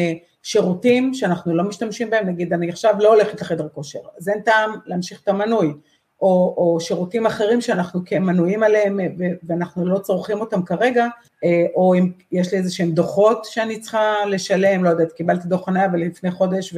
שירותים 0.44 1.14
שאנחנו 1.14 1.56
לא 1.56 1.64
משתמשים 1.64 2.10
בהם, 2.10 2.28
נגיד 2.28 2.54
אני 2.54 2.70
עכשיו 2.70 2.96
לא 3.00 3.14
הולכת 3.14 3.42
לחדר 3.42 3.68
כושר, 3.70 4.00
אז 4.18 4.30
אין 4.30 4.42
טעם 4.42 4.76
להמשיך 4.86 5.22
את 5.24 5.28
המנוי, 5.28 5.74
או, 6.22 6.54
או 6.58 6.78
שירותים 6.80 7.26
אחרים 7.26 7.62
שאנחנו 7.62 8.02
כמנויים 8.06 8.64
עליהם 8.64 9.00
ואנחנו 9.44 9.88
לא 9.88 10.00
צורכים 10.00 10.40
אותם 10.40 10.64
כרגע, 10.64 11.08
אה, 11.44 11.66
או 11.76 11.96
אם 11.96 12.12
יש 12.32 12.52
לי 12.52 12.58
איזה 12.58 12.72
שהם 12.72 12.92
דוחות 12.92 13.46
שאני 13.46 13.80
צריכה 13.80 14.14
לשלם, 14.28 14.84
לא 14.84 14.90
יודעת, 14.90 15.12
קיבלתי 15.12 15.48
דוח 15.48 15.66
חניה 15.66 15.88
ולפני 15.94 16.32
חודש 16.32 16.74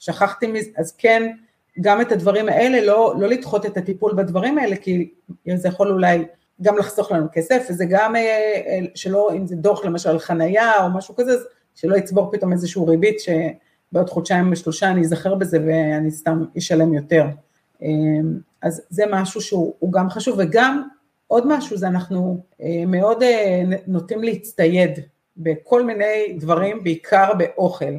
ושכחתי 0.00 0.46
מזה, 0.46 0.70
אז 0.76 0.92
כן, 0.98 1.32
גם 1.80 2.00
את 2.00 2.12
הדברים 2.12 2.48
האלה, 2.48 2.80
לא, 2.80 3.14
לא 3.18 3.28
לדחות 3.28 3.66
את 3.66 3.76
הטיפול 3.76 4.14
בדברים 4.14 4.58
האלה, 4.58 4.76
כי 4.76 5.10
זה 5.54 5.68
יכול 5.68 5.92
אולי 5.92 6.24
גם 6.62 6.78
לחסוך 6.78 7.12
לנו 7.12 7.26
כסף, 7.32 7.66
וזה 7.70 7.84
גם 7.88 8.16
אה, 8.16 8.78
שלא, 8.94 9.30
אם 9.36 9.46
זה 9.46 9.56
דוח 9.56 9.84
למשל 9.84 10.08
על 10.08 10.18
חנייה 10.18 10.84
או 10.84 10.90
משהו 10.90 11.16
כזה, 11.16 11.32
שלא 11.74 11.96
יצבור 11.96 12.32
פתאום 12.32 12.52
איזשהו 12.52 12.86
ריבית 12.86 13.16
שבעוד 13.20 14.10
חודשיים 14.10 14.52
ושלושה 14.52 14.90
אני 14.90 15.00
אזכר 15.00 15.34
בזה 15.34 15.58
ואני 15.66 16.10
סתם 16.10 16.44
אשלם 16.58 16.94
יותר. 16.94 17.26
אמ, 17.82 18.38
אז 18.62 18.82
זה 18.88 19.04
משהו 19.10 19.40
שהוא 19.40 19.92
גם 19.92 20.10
חשוב, 20.10 20.36
וגם 20.38 20.82
עוד 21.26 21.46
משהו 21.46 21.76
זה 21.76 21.86
אנחנו 21.86 22.40
אה, 22.60 22.86
מאוד 22.86 23.22
אה, 23.22 23.62
נוטים 23.86 24.22
להצטייד 24.22 24.98
בכל 25.36 25.84
מיני 25.84 26.36
דברים, 26.40 26.84
בעיקר 26.84 27.34
באוכל. 27.34 27.94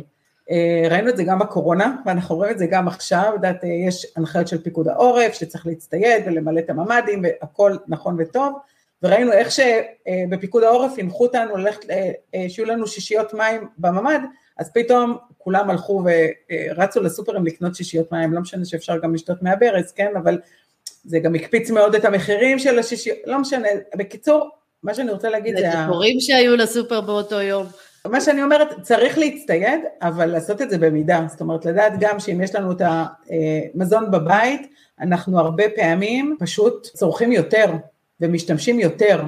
אה, 0.52 0.88
ראינו 0.90 1.10
את 1.10 1.18
זה 1.18 1.24
גם 1.24 1.40
בקורונה, 1.40 1.96
ואנחנו 2.06 2.36
רואים 2.36 2.52
את 2.52 2.58
זה 2.58 2.66
גם 2.66 2.88
עכשיו, 2.88 3.32
יודעת, 3.34 3.64
יש 3.64 4.08
הנחיות 4.16 4.48
של 4.48 4.64
פיקוד 4.64 4.88
העורף, 4.88 5.34
שצריך 5.34 5.68
להצטייד 5.68 6.24
ולמלא 6.26 6.60
את 6.60 6.70
הממ"דים, 6.70 7.22
והכל 7.24 7.76
נכון 7.88 8.16
וטוב, 8.20 8.54
וראינו 9.04 9.32
איך 9.32 9.50
שבפיקוד 9.52 10.64
העורף 10.64 10.92
הנחו 10.98 11.24
אותנו 11.26 11.58
ללכת, 11.58 11.86
שיהיו 12.48 12.68
לנו 12.68 12.88
שישיות 12.88 13.34
מים 13.34 13.68
בממ"ד, 13.78 14.20
אז 14.58 14.72
פתאום 14.74 15.18
כולם 15.48 15.70
הלכו 15.70 16.04
ורצו 16.06 17.02
לסופרים 17.04 17.46
לקנות 17.46 17.76
שישיות 17.76 18.12
מים, 18.12 18.34
לא 18.34 18.42
משנה 18.42 18.66
שאפשר 18.66 18.98
גם 18.98 19.14
לשתות 19.14 19.44
מהברז, 19.44 19.92
כן, 19.92 20.12
אבל 20.24 20.40
זה 21.04 21.20
גם 21.20 21.36
הקפיץ 21.36 21.72
מאוד 21.72 21.96
את 21.96 22.06
המחירים 22.06 22.60
של 22.60 22.80
השישיות, 22.80 23.18
לא 23.26 23.40
משנה, 23.40 23.68
בקיצור, 23.96 24.50
מה 24.84 24.94
שאני 24.94 25.12
רוצה 25.12 25.30
להגיד 25.30 25.58
זה... 25.58 25.62
זה 25.62 25.68
ציפורים 25.72 26.20
שהיו 26.20 26.56
לסופר 26.56 27.02
באותו 27.02 27.42
יום. 27.42 27.66
מה 28.08 28.22
שאני 28.22 28.44
אומרת, 28.44 28.68
צריך 28.82 29.18
להצטייד, 29.18 29.80
אבל 30.02 30.26
לעשות 30.26 30.62
את 30.62 30.70
זה 30.70 30.78
במידה, 30.78 31.26
זאת 31.28 31.42
אומרת 31.42 31.66
לדעת 31.66 31.94
גם 32.00 32.20
שאם 32.20 32.42
יש 32.42 32.56
לנו 32.56 32.72
את 32.72 32.82
המזון 32.82 34.12
בבית, 34.12 34.74
אנחנו 35.00 35.40
הרבה 35.40 35.64
פעמים 35.76 36.36
פשוט 36.40 36.88
צורכים 36.94 37.32
יותר 37.32 37.66
ומשתמשים 38.22 38.80
יותר, 38.80 39.22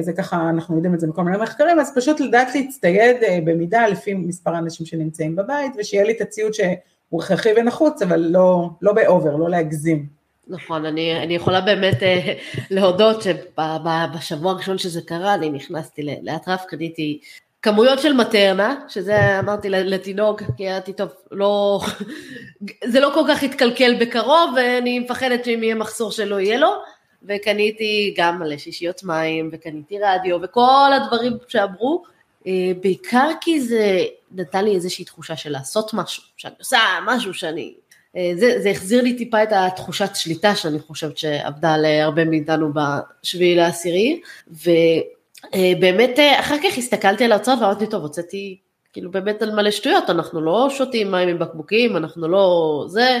זה 0.00 0.12
ככה, 0.12 0.50
אנחנו 0.50 0.74
יודעים 0.74 0.94
את 0.94 1.00
זה 1.00 1.06
מכל 1.06 1.22
מיני 1.22 1.36
מחקרים, 1.36 1.80
אז 1.80 1.92
פשוט 1.96 2.20
לדעת 2.20 2.54
להצטייד 2.54 3.16
אה, 3.22 3.38
במידה 3.44 3.88
לפי 3.88 4.14
מספר 4.14 4.54
האנשים 4.54 4.86
שנמצאים 4.86 5.36
בבית, 5.36 5.72
ושיהיה 5.78 6.04
לי 6.04 6.12
את 6.12 6.20
הציוד 6.20 6.54
שהוא 6.54 7.22
הכרחי 7.22 7.50
ונחוץ, 7.56 8.02
אבל 8.02 8.20
לא, 8.20 8.68
לא 8.82 8.92
באובר, 8.92 9.36
לא 9.36 9.50
להגזים. 9.50 10.06
נכון, 10.48 10.86
אני, 10.86 11.22
אני 11.22 11.34
יכולה 11.34 11.60
באמת 11.60 12.02
אה, 12.02 12.34
להודות 12.70 13.22
שבשבוע 13.22 14.52
הראשון 14.52 14.78
שזה 14.78 15.00
קרה, 15.02 15.34
אני 15.34 15.50
נכנסתי 15.50 16.02
לאטרף, 16.22 16.64
קניתי 16.64 17.20
כמויות 17.62 17.98
של 17.98 18.12
מטרנה, 18.12 18.74
שזה 18.88 19.38
אמרתי 19.38 19.70
לתינוק, 19.70 20.42
כי 20.56 20.70
אמרתי, 20.70 20.92
טוב, 20.92 21.08
לא, 21.30 21.80
זה 22.84 23.00
לא 23.00 23.10
כל 23.14 23.22
כך 23.28 23.42
יתקלקל 23.42 23.94
בקרוב, 24.00 24.54
ואני 24.56 24.98
מפחדת 24.98 25.44
שאם 25.44 25.62
יהיה 25.62 25.74
מחסור 25.74 26.12
שלא 26.12 26.40
יהיה 26.40 26.58
לו, 26.58 26.68
וקניתי 27.28 28.14
גם 28.16 28.38
מלא 28.38 28.58
שישיות 28.58 29.04
מים, 29.04 29.50
וקניתי 29.52 29.98
רדיו, 30.02 30.38
וכל 30.42 30.90
הדברים 30.96 31.32
שאמרו, 31.48 32.02
אה, 32.46 32.72
בעיקר 32.80 33.30
כי 33.40 33.60
זה 33.60 34.04
נתן 34.32 34.64
לי 34.64 34.74
איזושהי 34.74 35.04
תחושה 35.04 35.36
של 35.36 35.50
לעשות 35.50 35.90
משהו, 35.94 36.22
שאני 36.36 36.54
עושה 36.58 36.78
משהו 37.06 37.34
שאני... 37.34 37.74
אה, 38.16 38.32
זה, 38.36 38.62
זה 38.62 38.70
החזיר 38.70 39.02
לי 39.02 39.14
טיפה 39.14 39.42
את 39.42 39.48
התחושת 39.52 40.10
שליטה 40.14 40.54
שאני 40.56 40.78
חושבת 40.78 41.18
שעבדה 41.18 41.76
להרבה 41.76 42.24
מאיתנו 42.24 42.70
בשביעי 43.22 43.54
לעשירי, 43.54 44.20
ובאמת 44.48 46.18
אה, 46.18 46.40
אחר 46.40 46.56
כך 46.58 46.78
הסתכלתי 46.78 47.24
על 47.24 47.32
ההוצאות 47.32 47.58
ואמרתי, 47.60 47.86
טוב, 47.86 48.02
הוצאתי 48.02 48.58
כאילו 48.92 49.10
באמת 49.10 49.42
על 49.42 49.50
מלא 49.50 49.70
שטויות, 49.70 50.10
אנחנו 50.10 50.40
לא 50.40 50.68
שותים 50.70 51.10
מים 51.10 51.28
עם 51.28 51.38
בקבוקים, 51.38 51.96
אנחנו 51.96 52.28
לא 52.28 52.84
זה, 52.88 53.18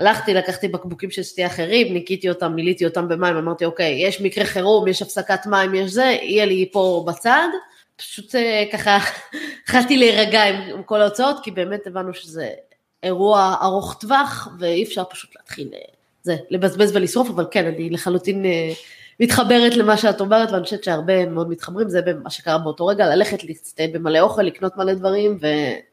הלכתי, 0.00 0.34
לקחתי 0.34 0.68
בקבוקים 0.68 1.10
של 1.10 1.22
שתייה 1.22 1.46
אחרים, 1.46 1.94
ניקיתי 1.94 2.28
אותם, 2.28 2.52
מילאתי 2.52 2.84
אותם 2.84 3.08
במים, 3.08 3.36
אמרתי, 3.36 3.64
אוקיי, 3.64 4.06
יש 4.06 4.20
מקרה 4.20 4.44
חירום, 4.44 4.88
יש 4.88 5.02
הפסקת 5.02 5.46
מים, 5.46 5.74
יש 5.74 5.90
זה, 5.90 6.16
יהיה 6.22 6.44
לי 6.44 6.68
פה 6.72 7.04
בצד. 7.06 7.48
פשוט 7.96 8.34
אה, 8.34 8.64
ככה, 8.72 8.98
התחלתי 9.64 9.96
להירגע 9.96 10.42
עם, 10.42 10.54
עם 10.54 10.82
כל 10.82 11.00
ההוצאות, 11.00 11.36
כי 11.42 11.50
באמת 11.50 11.86
הבנו 11.86 12.14
שזה 12.14 12.50
אירוע 13.02 13.56
ארוך 13.62 13.96
טווח, 14.00 14.48
ואי 14.58 14.82
אפשר 14.82 15.04
פשוט 15.04 15.36
להתחיל 15.36 15.70
אה, 15.74 15.78
זה, 16.22 16.36
לבזבז 16.50 16.96
ולשרוף, 16.96 17.30
אבל 17.30 17.46
כן, 17.50 17.66
אני 17.66 17.90
לחלוטין 17.90 18.44
אה, 18.44 18.72
מתחברת 19.20 19.76
למה 19.76 19.96
שאת 19.96 20.20
אומרת, 20.20 20.50
ואני 20.50 20.64
חושבת 20.64 20.84
שהרבה 20.84 21.26
מאוד 21.26 21.50
מתחברים, 21.50 21.88
זה 21.88 22.00
מה 22.22 22.30
שקרה 22.30 22.58
באותו 22.58 22.86
רגע, 22.86 23.06
ללכת 23.06 23.44
להצטייד 23.44 23.92
במלא 23.92 24.20
אוכל, 24.20 24.42
לקנות 24.42 24.76
מלא 24.76 24.94
דברים, 24.94 25.38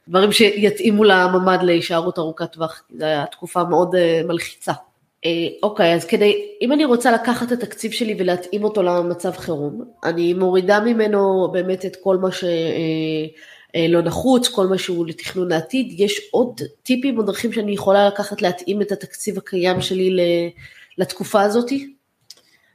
ודברים 0.07 0.31
שיתאימו 0.31 1.03
לממ"ד 1.03 1.59
להישארות 1.63 2.19
ארוכת 2.19 2.51
טווח, 2.51 2.83
זו 2.97 3.05
הייתה 3.05 3.25
תקופה 3.31 3.63
מאוד 3.63 3.95
uh, 3.95 4.27
מלחיצה. 4.27 4.71
Uh, 4.71 5.27
אוקיי, 5.63 5.93
אז 5.93 6.05
כדי, 6.05 6.45
אם 6.61 6.71
אני 6.71 6.85
רוצה 6.85 7.11
לקחת 7.11 7.47
את 7.47 7.63
התקציב 7.63 7.91
שלי 7.91 8.15
ולהתאים 8.19 8.63
אותו 8.63 8.83
למצב 8.83 9.31
חירום, 9.31 9.85
אני 10.03 10.33
מורידה 10.33 10.79
ממנו 10.79 11.49
באמת 11.51 11.85
את 11.85 11.95
כל 12.03 12.17
מה 12.17 12.31
שלא 12.31 13.99
uh, 13.99 14.01
נחוץ, 14.01 14.47
כל 14.47 14.67
מה 14.67 14.77
שהוא 14.77 15.07
לתכנון 15.07 15.51
העתיד, 15.51 15.99
יש 15.99 16.21
עוד 16.31 16.61
טיפים 16.83 17.17
או 17.17 17.23
דרכים 17.23 17.53
שאני 17.53 17.71
יכולה 17.71 18.07
לקחת 18.07 18.41
להתאים 18.41 18.81
את 18.81 18.91
התקציב 18.91 19.37
הקיים 19.37 19.81
שלי 19.81 20.17
לתקופה 20.97 21.41
הזאתי? 21.41 21.96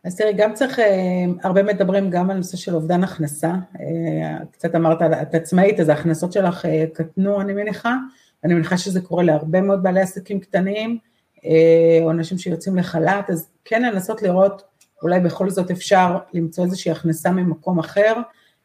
אז 0.05 0.17
תראי, 0.17 0.33
גם 0.33 0.55
צריך, 0.55 0.79
אה, 0.79 1.25
הרבה 1.43 1.63
מדברים 1.63 2.11
גם 2.11 2.31
על 2.31 2.37
נושא 2.37 2.57
של 2.57 2.75
אובדן 2.75 3.05
הכנסה, 3.05 3.53
אה, 3.81 4.39
קצת 4.51 4.75
אמרת, 4.75 5.03
את 5.03 5.35
עצמאית, 5.35 5.81
אז 5.81 5.89
ההכנסות 5.89 6.33
שלך 6.33 6.67
אה, 6.67 6.85
קטנו, 6.95 7.41
אני 7.41 7.53
מניחה, 7.53 7.97
אני 8.45 8.55
מניחה 8.55 8.79
שזה 8.79 9.01
קורה 9.01 9.23
להרבה 9.23 9.61
מאוד 9.61 9.83
בעלי 9.83 10.01
עסקים 10.01 10.41
קטנים, 10.41 10.99
או 12.03 12.11
אנשים 12.11 12.39
שיוצאים 12.39 12.77
לחל"ת, 12.77 13.31
אז 13.31 13.49
כן 13.65 13.83
לנסות 13.83 14.23
לראות, 14.23 14.63
אולי 15.03 15.21
בכל 15.21 15.51
זאת 15.51 15.71
אפשר 15.71 16.19
למצוא 16.35 16.65
איזושהי 16.65 16.91
הכנסה 16.93 17.31
ממקום 17.31 17.79
אחר, 17.79 18.15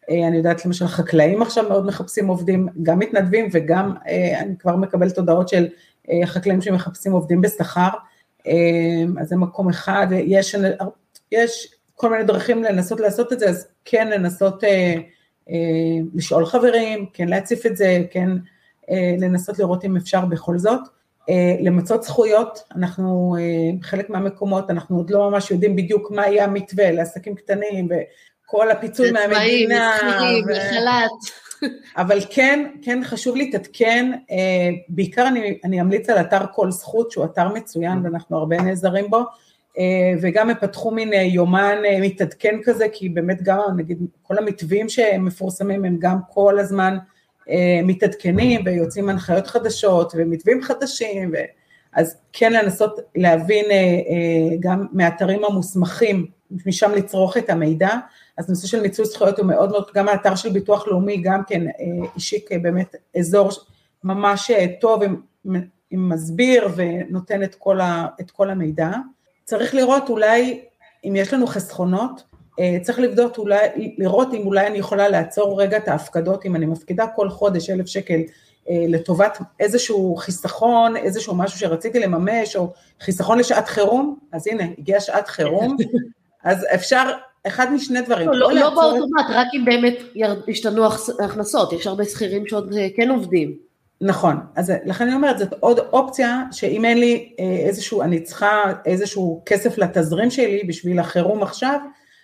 אני 0.09 0.37
יודעת 0.37 0.65
למשל 0.65 0.87
חקלאים 0.87 1.41
עכשיו 1.41 1.69
מאוד 1.69 1.85
מחפשים 1.85 2.27
עובדים, 2.27 2.67
גם 2.83 2.99
מתנדבים 2.99 3.49
וגם 3.51 3.93
אני 4.39 4.57
כבר 4.57 4.75
מקבלת 4.75 5.17
הודעות 5.17 5.49
של 5.49 5.67
חקלאים 6.25 6.61
שמחפשים 6.61 7.11
עובדים 7.11 7.41
בשכר, 7.41 7.89
אז 9.19 9.27
זה 9.27 9.35
מקום 9.35 9.69
אחד, 9.69 10.07
יש 10.11 10.55
יש 11.31 11.73
כל 11.95 12.09
מיני 12.09 12.23
דרכים 12.23 12.63
לנסות 12.63 12.99
לעשות 12.99 13.33
את 13.33 13.39
זה, 13.39 13.49
אז 13.49 13.67
כן 13.85 14.07
לנסות 14.07 14.63
אה, 14.63 14.93
אה, 15.49 15.55
לשאול 16.13 16.45
חברים, 16.45 17.05
כן 17.13 17.27
להציף 17.27 17.65
את 17.65 17.77
זה, 17.77 18.03
כן 18.11 18.29
אה, 18.89 19.15
לנסות 19.19 19.59
לראות 19.59 19.85
אם 19.85 19.97
אפשר 19.97 20.25
בכל 20.25 20.57
זאת. 20.57 20.81
אה, 21.29 21.55
למצות 21.59 22.03
זכויות, 22.03 22.59
אנחנו, 22.75 23.35
אה, 23.39 23.69
חלק 23.81 24.09
מהמקומות, 24.09 24.69
אנחנו 24.69 24.97
עוד 24.97 25.09
לא 25.09 25.29
ממש 25.29 25.51
יודעים 25.51 25.75
בדיוק 25.75 26.11
מה 26.11 26.27
יהיה 26.27 26.43
המתווה 26.43 26.91
לעסקים 26.91 27.35
קטנים 27.35 27.87
וכל 27.89 28.71
הפיצוי 28.71 29.11
מהמדינה. 29.11 29.95
עצמאים, 29.95 30.45
ו... 30.45 30.51
מחל"ת. 30.51 31.47
אבל 32.01 32.19
כן, 32.29 32.69
כן 32.81 33.03
חשוב 33.03 33.35
להתעדכן, 33.35 34.11
אה, 34.31 34.69
בעיקר 34.89 35.27
אני, 35.27 35.59
אני 35.63 35.81
אמליץ 35.81 36.09
על 36.09 36.21
אתר 36.21 36.45
כל 36.53 36.71
זכות, 36.71 37.11
שהוא 37.11 37.25
אתר 37.25 37.47
מצוין 37.47 37.99
ואנחנו 38.03 38.37
הרבה 38.37 38.61
נעזרים 38.61 39.09
בו, 39.09 39.17
אה, 39.17 39.23
וגם 40.21 40.49
הם 40.49 40.55
פתחו 40.61 40.91
מין 40.91 41.13
אה, 41.13 41.21
יומן 41.21 41.77
אה, 41.85 41.97
מתעדכן 42.01 42.55
כזה, 42.63 42.85
כי 42.93 43.09
באמת 43.09 43.41
גם, 43.41 43.59
נגיד, 43.77 43.97
כל 44.21 44.37
המתווים 44.37 44.89
שמפורסמים 44.89 45.85
הם 45.85 45.97
גם 45.99 46.17
כל 46.29 46.59
הזמן 46.59 46.97
מתעדכנים 47.83 48.61
ויוצאים 48.65 49.09
הנחיות 49.09 49.47
חדשות 49.47 50.13
ומתווים 50.17 50.61
חדשים, 50.61 51.31
ו... 51.33 51.37
אז 51.93 52.17
כן 52.33 52.53
לנסות 52.53 52.99
להבין 53.15 53.65
גם 54.59 54.85
מהאתרים 54.91 55.43
המוסמכים, 55.43 56.25
משם 56.65 56.91
לצרוך 56.91 57.37
את 57.37 57.49
המידע, 57.49 57.89
אז 58.37 58.49
נושא 58.49 58.67
של 58.67 58.81
מיצוי 58.81 59.05
זכויות 59.05 59.39
הוא 59.39 59.45
מאוד 59.45 59.71
מאוד, 59.71 59.85
גם 59.95 60.07
האתר 60.07 60.35
של 60.35 60.49
ביטוח 60.49 60.87
לאומי 60.87 61.17
גם 61.17 61.41
כן 61.47 61.61
השיק 62.15 62.49
באמת 62.61 62.95
אזור 63.19 63.49
ממש 64.03 64.51
טוב 64.81 65.03
עם, 65.03 65.15
עם 65.91 66.09
מסביר 66.09 66.69
ונותן 66.75 67.43
את 67.43 67.55
כל, 67.55 67.81
ה, 67.81 68.07
את 68.21 68.31
כל 68.31 68.49
המידע. 68.49 68.91
צריך 69.47 69.75
לראות 69.75 70.09
אולי 70.09 70.61
אם 71.05 71.15
יש 71.15 71.33
לנו 71.33 71.47
חסכונות, 71.47 72.23
אה, 72.59 72.77
צריך 72.81 72.99
לבדוק 72.99 73.37
אולי, 73.37 73.93
לראות 73.97 74.33
אם 74.33 74.45
אולי 74.45 74.67
אני 74.67 74.77
יכולה 74.77 75.09
לעצור 75.09 75.61
רגע 75.61 75.77
את 75.77 75.87
ההפקדות, 75.87 76.45
אם 76.45 76.55
אני 76.55 76.65
מפקידה 76.65 77.07
כל 77.15 77.29
חודש 77.29 77.69
אלף 77.69 77.85
שקל 77.85 78.19
אה, 78.69 78.85
לטובת 78.87 79.37
איזשהו 79.59 80.15
חיסכון, 80.15 80.97
איזשהו 80.97 81.35
משהו 81.35 81.59
שרציתי 81.59 81.99
לממש, 81.99 82.55
או 82.55 82.73
חיסכון 82.99 83.39
לשעת 83.39 83.67
חירום, 83.67 84.17
אז 84.31 84.47
הנה, 84.47 84.63
הגיעה 84.77 84.99
שעת 84.99 85.27
חירום, 85.27 85.77
אז 86.43 86.65
אפשר, 86.73 87.03
אחד 87.47 87.73
משני 87.73 88.01
דברים. 88.01 88.29
לא, 88.29 88.53
לא 88.53 88.69
באוטומט, 88.69 89.25
רק 89.29 89.47
אם 89.55 89.65
באמת 89.65 89.97
השתנו 90.47 90.85
הכנסות, 91.23 91.73
יש 91.73 91.87
הרבה 91.87 92.05
שכירים 92.05 92.47
שעוד 92.47 92.73
אה, 92.73 92.87
כן 92.95 93.09
עובדים. 93.09 93.66
נכון, 94.01 94.35
אז 94.55 94.73
לכן 94.85 95.05
אני 95.05 95.15
אומרת, 95.15 95.39
זאת 95.39 95.53
עוד 95.59 95.79
אופציה 95.79 96.43
שאם 96.51 96.85
אין 96.85 96.99
לי 96.99 97.35
איזשהו, 97.39 98.01
אני 98.01 98.19
צריכה 98.19 98.73
איזשהו 98.85 99.43
כסף 99.45 99.77
לתזרים 99.77 100.31
שלי 100.31 100.63
בשביל 100.67 100.99
החירום 100.99 101.43
עכשיו, 101.43 101.79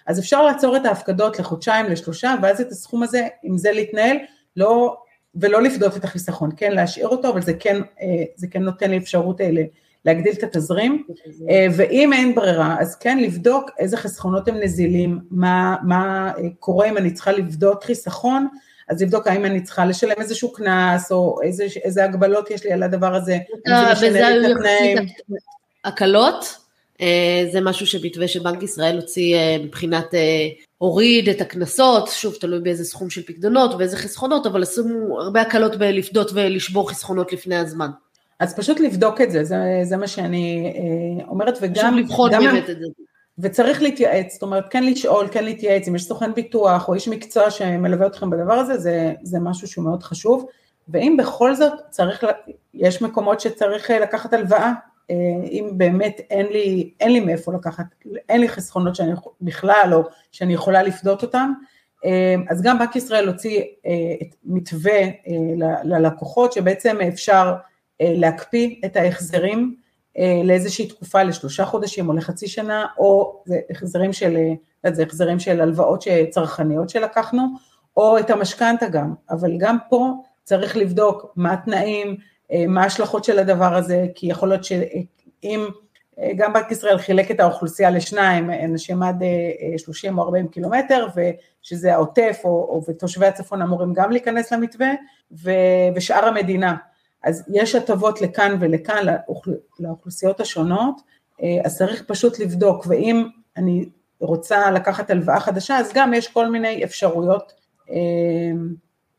אז 0.07 0.19
אפשר 0.19 0.43
לעצור 0.43 0.77
את 0.77 0.85
ההפקדות 0.85 1.39
לחודשיים, 1.39 1.85
לשלושה, 1.85 2.35
ואז 2.41 2.61
את 2.61 2.71
הסכום 2.71 3.03
הזה, 3.03 3.27
עם 3.43 3.57
זה 3.57 3.71
להתנהל, 3.71 4.17
לא, 4.57 4.97
ולא 5.35 5.61
לפדות 5.61 5.97
את 5.97 6.03
החיסכון, 6.03 6.49
כן, 6.57 6.71
להשאיר 6.71 7.07
אותו, 7.07 7.29
אבל 7.29 7.41
זה 7.41 7.53
כן, 7.53 7.81
זה 8.35 8.47
כן 8.47 8.63
נותן 8.63 8.89
לי 8.89 8.97
אפשרות 8.97 9.41
להגדיל 10.05 10.33
את 10.33 10.43
התזרים, 10.43 11.03
ואם 11.75 12.13
אין 12.13 12.35
ברירה, 12.35 12.75
אז 12.79 12.95
כן 12.95 13.19
לבדוק 13.19 13.69
איזה 13.79 13.97
חסכונות 13.97 14.47
הם 14.47 14.55
נזילים, 14.63 15.19
מה, 15.31 15.75
מה 15.83 16.31
קורה 16.59 16.89
אם 16.89 16.97
אני 16.97 17.11
צריכה 17.11 17.31
לבדות 17.31 17.83
חיסכון, 17.83 18.47
אז 18.89 19.01
לבדוק 19.01 19.27
האם 19.27 19.45
אני 19.45 19.63
צריכה 19.63 19.85
לשלם 19.85 20.15
איזשהו 20.19 20.53
קנס, 20.53 21.11
או 21.11 21.39
איזה, 21.43 21.65
איזה 21.83 22.03
הגבלות 22.03 22.51
יש 22.51 22.63
לי 22.63 22.71
על 22.71 22.83
הדבר 22.83 23.15
הזה, 23.15 23.37
התנאים. 24.51 24.97
הקלות, 25.83 26.57
זה 27.51 27.61
משהו 27.61 27.87
שמתווה 27.87 28.27
שבנק 28.27 28.63
ישראל 28.63 28.95
הוציא 28.95 29.37
מבחינת 29.63 30.05
הוריד 30.77 31.29
את 31.29 31.41
הקנסות, 31.41 32.07
שוב 32.07 32.35
תלוי 32.39 32.59
באיזה 32.59 32.83
סכום 32.83 33.09
של 33.09 33.23
פקדונות 33.23 33.75
ואיזה 33.77 33.97
חסכונות, 33.97 34.45
אבל 34.45 34.63
עשו 34.63 34.83
הרבה 35.19 35.41
הקלות 35.41 35.75
בלפדות 35.75 36.31
ולשבור 36.33 36.89
חסכונות 36.89 37.33
לפני 37.33 37.55
הזמן. 37.55 37.89
אז 38.39 38.55
פשוט 38.55 38.79
לבדוק 38.79 39.21
את 39.21 39.31
זה, 39.31 39.43
זה, 39.43 39.55
זה 39.83 39.97
מה 39.97 40.07
שאני 40.07 40.73
אומרת, 41.27 41.57
וגם... 41.61 41.73
פשוט 41.73 42.05
לבחון 42.05 42.31
באמת 42.31 42.69
את 42.69 42.79
זה. 42.79 42.85
וצריך 43.39 43.81
להתייעץ, 43.81 44.33
זאת 44.33 44.41
אומרת, 44.41 44.63
כן 44.69 44.83
לשאול, 44.83 45.27
כן 45.31 45.43
להתייעץ, 45.43 45.87
אם 45.87 45.95
יש 45.95 46.03
סוכן 46.03 46.33
ביטוח 46.33 46.87
או 46.87 46.93
איש 46.93 47.07
מקצוע 47.07 47.51
שמלווה 47.51 48.07
אתכם 48.07 48.29
בדבר 48.29 48.53
הזה, 48.53 48.77
זה, 48.77 49.13
זה 49.23 49.39
משהו 49.39 49.67
שהוא 49.67 49.85
מאוד 49.85 50.03
חשוב, 50.03 50.45
ואם 50.87 51.17
בכל 51.19 51.55
זאת 51.55 51.73
צריך, 51.89 52.23
יש 52.73 53.01
מקומות 53.01 53.39
שצריך 53.39 53.89
לקחת 53.89 54.33
הלוואה, 54.33 54.73
אם 55.43 55.69
באמת 55.73 56.21
אין 56.29 56.45
לי, 56.45 56.91
אין 56.99 57.11
לי 57.11 57.19
מאיפה 57.19 57.53
לקחת, 57.53 57.85
אין 58.29 58.41
לי 58.41 58.49
חסכונות 58.49 58.95
שאני 58.95 59.11
בכלל, 59.41 59.89
או 59.93 60.03
שאני 60.31 60.53
יכולה 60.53 60.83
לפדות 60.83 61.21
אותם, 61.21 61.53
אז 62.49 62.61
גם 62.61 62.79
בנק 62.79 62.95
ישראל 62.95 63.27
הוציא 63.27 63.61
את 64.21 64.35
מתווה 64.45 65.01
ללקוחות, 65.83 66.53
שבעצם 66.53 66.97
אפשר 67.07 67.53
להקפיא 68.01 68.75
את 68.85 68.95
ההחזרים, 68.95 69.75
לאיזושהי 70.43 70.87
תקופה, 70.87 71.23
לשלושה 71.23 71.65
חודשים 71.65 72.09
או 72.09 72.13
לחצי 72.13 72.47
שנה, 72.47 72.85
או 72.97 73.41
זה 73.45 73.59
החזרים 73.69 74.13
של, 74.13 74.37
זה 74.91 75.03
החזרים 75.03 75.39
של 75.39 75.61
הלוואות 75.61 76.03
צרכניות 76.29 76.89
שלקחנו, 76.89 77.41
או 77.97 78.19
את 78.19 78.29
המשכנתה 78.29 78.87
גם, 78.87 79.13
אבל 79.29 79.57
גם 79.57 79.77
פה 79.89 80.09
צריך 80.43 80.77
לבדוק 80.77 81.33
מה 81.35 81.53
התנאים, 81.53 82.17
מה 82.67 82.83
ההשלכות 82.83 83.23
של 83.23 83.39
הדבר 83.39 83.75
הזה, 83.75 84.05
כי 84.15 84.27
יכול 84.27 84.49
להיות 84.49 84.63
שאם 84.63 85.67
גם 86.35 86.53
בנק 86.53 86.71
ישראל 86.71 86.97
חילק 86.97 87.31
את 87.31 87.39
האוכלוסייה 87.39 87.89
לשניים, 87.89 88.49
אנשים 88.49 89.03
עד 89.03 89.23
30 89.77 90.17
או 90.17 90.23
40 90.23 90.47
קילומטר, 90.47 91.07
ושזה 91.15 91.93
העוטף 91.93 92.41
או, 92.43 92.49
או 92.49 92.81
ותושבי 92.89 93.25
הצפון 93.25 93.61
אמורים 93.61 93.93
גם 93.93 94.11
להיכנס 94.11 94.53
למתווה, 94.53 94.91
ושאר 95.95 96.25
המדינה. 96.25 96.75
אז 97.23 97.43
יש 97.53 97.75
הטבות 97.75 98.21
לכאן 98.21 98.57
ולכאן 98.59 99.05
לאוכלוסיות 99.79 100.39
השונות, 100.39 101.01
אז 101.63 101.77
צריך 101.77 102.03
פשוט 102.07 102.39
לבדוק, 102.39 102.85
ואם 102.89 103.27
אני 103.57 103.89
רוצה 104.19 104.71
לקחת 104.71 105.09
הלוואה 105.09 105.39
חדשה, 105.39 105.77
אז 105.77 105.91
גם 105.93 106.13
יש 106.13 106.27
כל 106.27 106.49
מיני 106.49 106.83
אפשרויות 106.83 107.53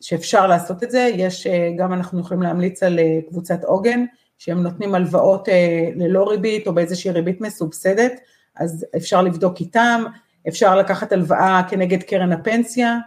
שאפשר 0.00 0.46
לעשות 0.46 0.82
את 0.82 0.90
זה, 0.90 1.10
יש, 1.14 1.46
גם 1.78 1.92
אנחנו 1.92 2.20
יכולים 2.20 2.42
להמליץ 2.42 2.82
על 2.82 2.98
קבוצת 3.28 3.64
עוגן, 3.64 4.04
שהם 4.38 4.62
נותנים 4.62 4.94
הלוואות 4.94 5.48
ללא 5.96 6.28
ריבית 6.30 6.66
או 6.66 6.74
באיזושהי 6.74 7.10
ריבית 7.10 7.40
מסובסדת, 7.40 8.12
אז 8.56 8.86
אפשר 8.96 9.22
לבדוק 9.22 9.60
איתם, 9.60 10.04
אפשר 10.48 10.76
לקחת 10.76 11.12
הלוואה 11.12 11.62
כנגד 11.68 12.02
קרן 12.02 12.32
הפנסיה 12.32 12.98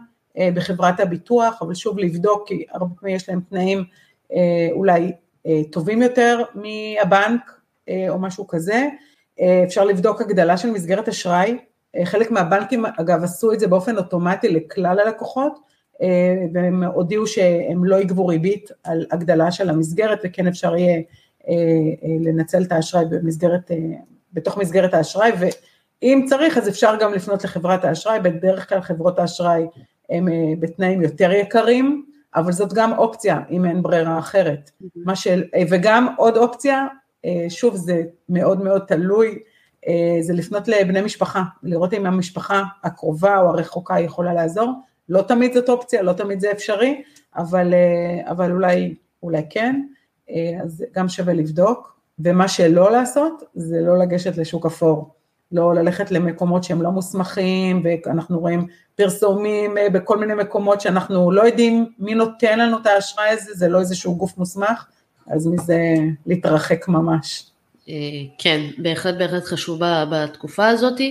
בחברת 0.53 0.99
הביטוח, 0.99 1.61
אבל 1.61 1.73
שוב 1.75 1.99
לבדוק, 1.99 2.47
כי 2.47 2.65
הרבה 2.71 2.95
פעמים 2.99 3.15
יש 3.15 3.29
להם 3.29 3.41
תנאים 3.49 3.83
אולי 4.71 5.11
טובים 5.71 6.01
יותר 6.01 6.43
מהבנק 6.55 7.61
או 8.09 8.19
משהו 8.19 8.47
כזה, 8.47 8.87
אפשר 9.63 9.85
לבדוק 9.85 10.21
הגדלה 10.21 10.57
של 10.57 10.71
מסגרת 10.71 11.07
אשראי, 11.07 11.57
חלק 12.03 12.31
מהבנקים 12.31 12.85
אגב 12.85 13.23
עשו 13.23 13.53
את 13.53 13.59
זה 13.59 13.67
באופן 13.67 13.97
אוטומטי 13.97 14.49
לכלל 14.49 14.99
הלקוחות, 14.99 15.59
והם 16.53 16.83
הודיעו 16.83 17.27
שהם 17.27 17.85
לא 17.85 17.95
יגבו 17.95 18.27
ריבית 18.27 18.69
על 18.83 19.05
הגדלה 19.11 19.51
של 19.51 19.69
המסגרת 19.69 20.19
וכן 20.23 20.47
אפשר 20.47 20.75
יהיה 20.75 21.01
לנצל 22.21 22.63
את 22.63 22.71
האשראי 22.71 23.05
במסגרת, 23.05 23.71
בתוך 24.33 24.57
מסגרת 24.57 24.93
האשראי. 24.93 25.31
ואם 26.01 26.25
צריך 26.29 26.57
אז 26.57 26.69
אפשר 26.69 26.95
גם 26.99 27.13
לפנות 27.13 27.43
לחברת 27.43 27.85
האשראי, 27.85 28.19
בדרך 28.19 28.69
כלל 28.69 28.81
חברות 28.81 29.19
האשראי 29.19 29.67
הם 30.09 30.27
בתנאים 30.59 31.01
יותר 31.01 31.31
יקרים, 31.31 32.05
אבל 32.35 32.51
זאת 32.51 32.73
גם 32.73 32.93
אופציה, 32.97 33.39
אם 33.49 33.65
אין 33.65 33.83
ברירה 33.83 34.19
אחרת. 34.19 34.71
Mm-hmm. 34.81 35.15
של, 35.15 35.43
וגם 35.69 36.07
עוד 36.17 36.37
אופציה, 36.37 36.87
שוב, 37.49 37.75
זה 37.75 38.03
מאוד 38.29 38.61
מאוד 38.63 38.81
תלוי, 38.87 39.39
זה 40.21 40.33
לפנות 40.33 40.67
לבני 40.67 41.01
משפחה, 41.01 41.43
לראות 41.63 41.93
אם 41.93 42.05
המשפחה 42.05 42.63
הקרובה 42.83 43.37
או 43.37 43.49
הרחוקה 43.49 43.99
יכולה 43.99 44.33
לעזור. 44.33 44.73
לא 45.09 45.21
תמיד 45.21 45.53
זאת 45.53 45.69
אופציה, 45.69 46.01
לא 46.01 46.13
תמיד 46.13 46.39
זה 46.39 46.51
אפשרי, 46.51 47.01
אבל, 47.35 47.73
אבל 48.23 48.51
אולי, 48.51 48.95
אולי 49.23 49.41
כן, 49.49 49.81
אז 50.63 50.83
גם 50.91 51.09
שווה 51.09 51.33
לבדוק. 51.33 51.97
ומה 52.19 52.47
שלא 52.47 52.91
לעשות, 52.91 53.43
זה 53.55 53.81
לא 53.81 53.97
לגשת 53.97 54.37
לשוק 54.37 54.65
אפור. 54.65 55.13
לא 55.51 55.75
ללכת 55.75 56.11
למקומות 56.11 56.63
שהם 56.63 56.81
לא 56.81 56.89
מוסמכים, 56.91 57.83
ואנחנו 57.83 58.39
רואים 58.39 58.67
פרסומים 58.95 59.77
אה, 59.77 59.89
בכל 59.89 60.17
מיני 60.17 60.33
מקומות 60.33 60.81
שאנחנו 60.81 61.31
לא 61.31 61.41
יודעים 61.41 61.91
מי 61.99 62.15
נותן 62.15 62.59
לנו 62.59 62.77
את 62.77 62.85
האשראי 62.85 63.29
הזה, 63.29 63.53
זה 63.53 63.67
לא 63.67 63.79
איזשהו 63.79 64.15
גוף 64.15 64.37
מוסמך, 64.37 64.85
אז 65.27 65.47
מזה 65.47 65.79
להתרחק 66.25 66.87
ממש. 66.87 67.43
אה, 67.89 67.93
כן, 68.37 68.61
בהחלט 68.77 69.15
בהחלט 69.17 69.43
חשוב 69.43 69.79
בתקופה 70.11 70.67
הזאת, 70.67 71.01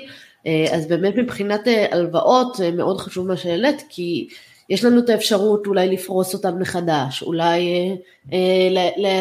אה, 0.47 0.67
אז 0.73 0.87
באמת 0.87 1.15
מבחינת 1.17 1.61
הלוואות 1.91 2.61
מאוד 2.73 3.01
חשוב 3.01 3.27
מה 3.27 3.37
שהעלית, 3.37 3.83
כי 3.89 4.29
יש 4.71 4.85
לנו 4.85 5.01
את 5.01 5.09
האפשרות 5.09 5.67
אולי 5.67 5.89
לפרוס 5.89 6.35
אותם 6.35 6.59
מחדש, 6.59 7.23
אולי 7.23 7.61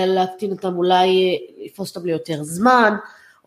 להקטין 0.08 0.52
אותם, 0.52 0.76
אולי 0.78 1.40
לפרוס 1.66 1.96
אותם 1.96 2.08
ליותר 2.08 2.44
זמן, 2.44 2.94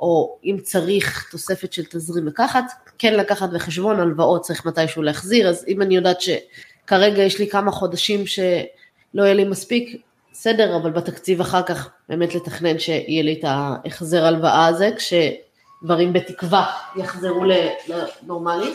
או 0.01 0.39
אם 0.45 0.57
צריך 0.63 1.29
תוספת 1.31 1.73
של 1.73 1.85
תזרים 1.85 2.27
לקחת, 2.27 2.65
כן 2.99 3.15
לקחת 3.15 3.51
בחשבון 3.51 4.01
הלוואות 4.01 4.43
צריך 4.43 4.67
מתישהו 4.67 5.03
להחזיר, 5.03 5.49
אז 5.49 5.65
אם 5.69 5.83
אני 5.83 5.97
יודעת 5.97 6.21
שכרגע 6.21 7.23
יש 7.23 7.39
לי 7.39 7.49
כמה 7.49 7.71
חודשים 7.71 8.27
שלא 8.27 9.23
יהיה 9.23 9.35
לי 9.35 9.45
מספיק, 9.45 10.03
בסדר, 10.33 10.77
אבל 10.77 10.91
בתקציב 10.91 11.41
אחר 11.41 11.63
כך 11.63 11.91
באמת 12.09 12.35
לתכנן 12.35 12.79
שיהיה 12.79 13.23
לי 13.23 13.33
את 13.33 13.45
ההחזר 13.45 14.25
הלוואה 14.25 14.67
הזה, 14.67 14.91
כשדברים 14.97 16.13
בתקווה 16.13 16.67
יחזרו 16.97 17.45
לנורמלי. 17.89 18.73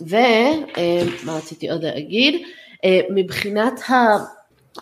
ומה 0.00 1.36
רציתי 1.36 1.70
עוד 1.70 1.84
להגיד, 1.84 2.46
מבחינת 3.10 3.80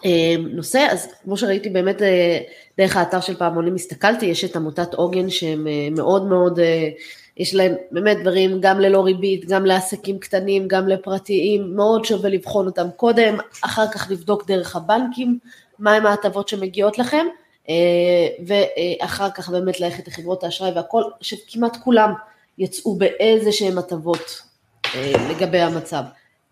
הנושא, 0.04 0.86
אז 0.90 1.08
כמו 1.24 1.36
שראיתי 1.36 1.68
באמת 1.68 2.02
דרך 2.78 2.96
האתר 2.96 3.20
של 3.20 3.34
פעמונים 3.36 3.74
הסתכלתי, 3.74 4.26
יש 4.26 4.44
את 4.44 4.56
עמותת 4.56 4.94
עוגן 4.94 5.30
שהם 5.30 5.66
אה, 5.66 5.88
מאוד 5.96 6.26
מאוד, 6.26 6.58
אה, 6.58 6.88
יש 7.36 7.54
להם 7.54 7.74
באמת 7.90 8.16
דברים 8.20 8.60
גם 8.60 8.80
ללא 8.80 9.04
ריבית, 9.04 9.44
גם 9.48 9.66
לעסקים 9.66 10.18
קטנים, 10.18 10.68
גם 10.68 10.88
לפרטיים, 10.88 11.76
מאוד 11.76 12.04
שווה 12.04 12.30
לבחון 12.30 12.66
אותם 12.66 12.86
קודם, 12.96 13.36
אחר 13.64 13.84
כך 13.92 14.10
לבדוק 14.10 14.46
דרך 14.46 14.76
הבנקים, 14.76 15.38
מהם 15.78 16.06
ההטבות 16.06 16.48
שמגיעות 16.48 16.98
לכם, 16.98 17.26
אה, 17.68 17.74
ואחר 18.46 19.30
כך 19.30 19.48
באמת 19.48 19.80
ללכת 19.80 20.08
לחברות 20.08 20.44
האשראי 20.44 20.70
והכל, 20.70 21.02
שכמעט 21.20 21.76
כולם 21.76 22.12
יצאו 22.58 22.94
באיזה 22.94 23.52
שהם 23.52 23.78
הטבות 23.78 24.42
לגבי 25.30 25.58
המצב. 25.58 26.02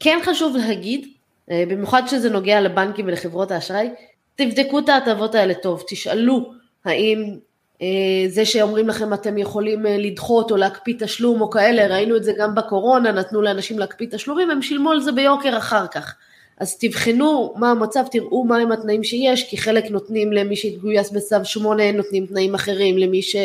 כן 0.00 0.18
חשוב 0.24 0.56
להגיד, 0.56 1.06
במיוחד 1.50 2.02
שזה 2.06 2.30
נוגע 2.30 2.60
לבנקים 2.60 3.06
ולחברות 3.06 3.50
האשראי, 3.50 3.90
תבדקו 4.36 4.78
את 4.78 4.88
ההטבות 4.88 5.34
האלה 5.34 5.54
טוב, 5.54 5.84
תשאלו 5.88 6.52
האם 6.84 7.36
אה, 7.82 8.28
זה 8.28 8.44
שאומרים 8.44 8.88
לכם 8.88 9.14
אתם 9.14 9.38
יכולים 9.38 9.86
אה, 9.86 9.96
לדחות 9.98 10.50
או 10.50 10.56
להקפיא 10.56 10.94
תשלום 10.98 11.40
או 11.40 11.50
כאלה, 11.50 11.86
ראינו 11.86 12.16
את 12.16 12.24
זה 12.24 12.32
גם 12.38 12.54
בקורונה, 12.54 13.12
נתנו 13.12 13.42
לאנשים 13.42 13.78
להקפיא 13.78 14.06
תשלומים, 14.10 14.50
הם 14.50 14.62
שילמו 14.62 14.90
על 14.90 15.00
זה 15.00 15.12
ביוקר 15.12 15.58
אחר 15.58 15.86
כך. 15.86 16.14
אז 16.58 16.78
תבחנו 16.78 17.54
מה 17.56 17.70
המצב, 17.70 18.04
תראו 18.10 18.44
מהם 18.44 18.72
התנאים 18.72 19.04
שיש, 19.04 19.50
כי 19.50 19.58
חלק 19.58 19.90
נותנים 19.90 20.32
למי 20.32 20.56
שהתגויס 20.56 21.10
בצו 21.10 21.36
8, 21.44 21.92
נותנים 21.92 22.26
תנאים 22.26 22.54
אחרים, 22.54 22.98
למי 22.98 23.22
ש... 23.22 23.36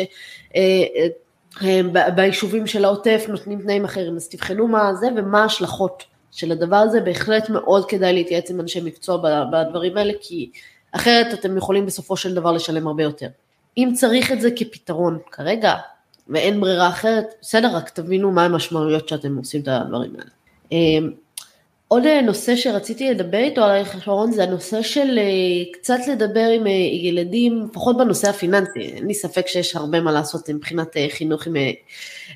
אה, 0.56 0.60
אה, 1.64 2.10
ביישובים 2.10 2.66
של 2.66 2.84
העוטף 2.84 3.24
נותנים 3.28 3.60
תנאים 3.60 3.84
אחרים, 3.84 4.16
אז 4.16 4.28
תבחנו 4.28 4.68
מה 4.68 4.94
זה 4.94 5.06
ומה 5.16 5.42
ההשלכות 5.42 6.04
שלדבר 6.32 6.76
הזה 6.76 7.00
בהחלט 7.00 7.50
מאוד 7.50 7.88
כדאי 7.88 8.12
להתייעץ 8.12 8.50
עם 8.50 8.60
אנשי 8.60 8.80
מקצוע 8.80 9.22
בדברים 9.52 9.96
האלה, 9.96 10.12
כי 10.20 10.50
אחרת 10.92 11.34
אתם 11.34 11.56
יכולים 11.56 11.86
בסופו 11.86 12.16
של 12.16 12.34
דבר 12.34 12.52
לשלם 12.52 12.86
הרבה 12.86 13.02
יותר. 13.02 13.28
אם 13.78 13.92
צריך 13.94 14.32
את 14.32 14.40
זה 14.40 14.50
כפתרון 14.56 15.18
כרגע, 15.30 15.74
ואין 16.28 16.60
ברירה 16.60 16.88
אחרת, 16.88 17.34
בסדר, 17.40 17.76
רק 17.76 17.90
תבינו 17.90 18.30
מה 18.30 18.44
המשמעויות 18.44 19.08
שאתם 19.08 19.36
עושים 19.36 19.60
את 19.60 19.68
הדברים 19.68 20.10
האלה. 20.18 20.30
אמ, 20.72 21.10
עוד 21.92 22.06
נושא 22.06 22.56
שרציתי 22.56 23.10
לדבר 23.10 23.38
איתו 23.38 23.64
עלייך 23.64 24.04
שרון 24.04 24.32
זה 24.32 24.42
הנושא 24.42 24.82
של 24.82 25.18
אה, 25.18 25.72
קצת 25.72 25.98
לדבר 26.12 26.48
עם 26.54 26.66
אה, 26.66 26.72
ילדים, 27.02 27.66
לפחות 27.70 27.96
בנושא 27.96 28.28
הפיננסי, 28.28 28.80
אין 28.80 29.06
לי 29.06 29.14
ספק 29.14 29.46
שיש 29.46 29.76
הרבה 29.76 30.00
מה 30.00 30.12
לעשות 30.12 30.50
מבחינת 30.50 30.96
אה, 30.96 31.06
חינוך 31.10 31.46
עם 31.46 31.54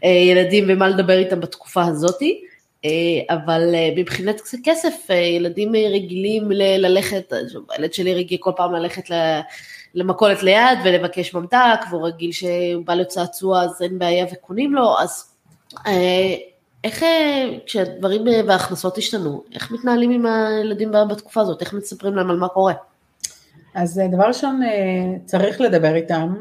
ילדים 0.03 0.65
ומה 0.69 0.89
לדבר 0.89 1.19
איתם 1.19 1.41
בתקופה 1.41 1.85
הזאתי, 1.85 2.41
אבל 3.31 3.75
מבחינת 3.97 4.41
כסף, 4.65 5.11
ילדים 5.37 5.73
רגילים 5.77 6.51
ללכת, 6.53 7.33
הילד 7.71 7.93
שלי 7.93 8.15
רגיל 8.15 8.39
כל 8.41 8.53
פעם 8.57 8.73
ללכת 8.73 9.05
למכולת 9.95 10.43
ליד 10.43 10.79
ולבקש 10.85 11.35
ממתק, 11.35 11.81
והוא 11.91 12.07
רגיל 12.07 12.33
שהוא 12.33 12.85
בא 12.85 12.95
לצעצוע 12.95 13.63
אז 13.63 13.83
אין 13.83 13.99
בעיה 13.99 14.27
וקונים 14.33 14.75
לו, 14.75 14.95
אז 14.99 15.25
איך 16.85 17.05
כשהדברים 17.67 18.25
וההכנסות 18.47 18.99
השתנו, 18.99 19.43
איך 19.55 19.73
מתנהלים 19.73 20.11
עם 20.11 20.27
הילדים 20.27 20.93
בתקופה 21.11 21.41
הזאת, 21.41 21.61
איך 21.61 21.73
מספרים 21.73 22.17
להם 22.17 22.31
על 22.31 22.37
מה 22.37 22.49
קורה? 22.49 22.73
אז 23.75 24.01
דבר 24.13 24.25
ראשון 24.25 24.61
צריך 25.25 25.61
לדבר 25.61 25.95
איתם, 25.95 26.35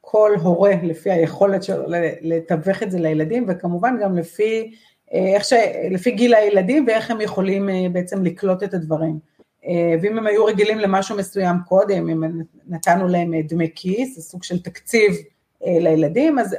כל 0.00 0.32
הורה 0.42 0.72
לפי 0.82 1.10
היכולת 1.10 1.62
שלו 1.62 1.84
לתווך 2.22 2.82
את 2.82 2.90
זה 2.90 2.98
לילדים 2.98 3.46
וכמובן 3.48 3.96
גם 4.02 4.18
לפי, 4.18 4.74
איך 5.12 5.44
ש, 5.44 5.52
לפי 5.90 6.10
גיל 6.10 6.34
הילדים 6.34 6.84
ואיך 6.86 7.10
הם 7.10 7.20
יכולים 7.20 7.68
בעצם 7.92 8.24
לקלוט 8.24 8.62
את 8.62 8.74
הדברים. 8.74 9.18
ואם 10.02 10.18
הם 10.18 10.26
היו 10.26 10.44
רגילים 10.44 10.78
למשהו 10.78 11.16
מסוים 11.16 11.56
קודם, 11.68 12.08
אם 12.08 12.40
נתנו 12.68 13.08
להם 13.08 13.40
דמי 13.40 13.70
כיס, 13.74 14.16
זה 14.16 14.22
סוג 14.22 14.42
של 14.42 14.62
תקציב 14.62 15.12
לילדים, 15.66 16.38
אז 16.38 16.56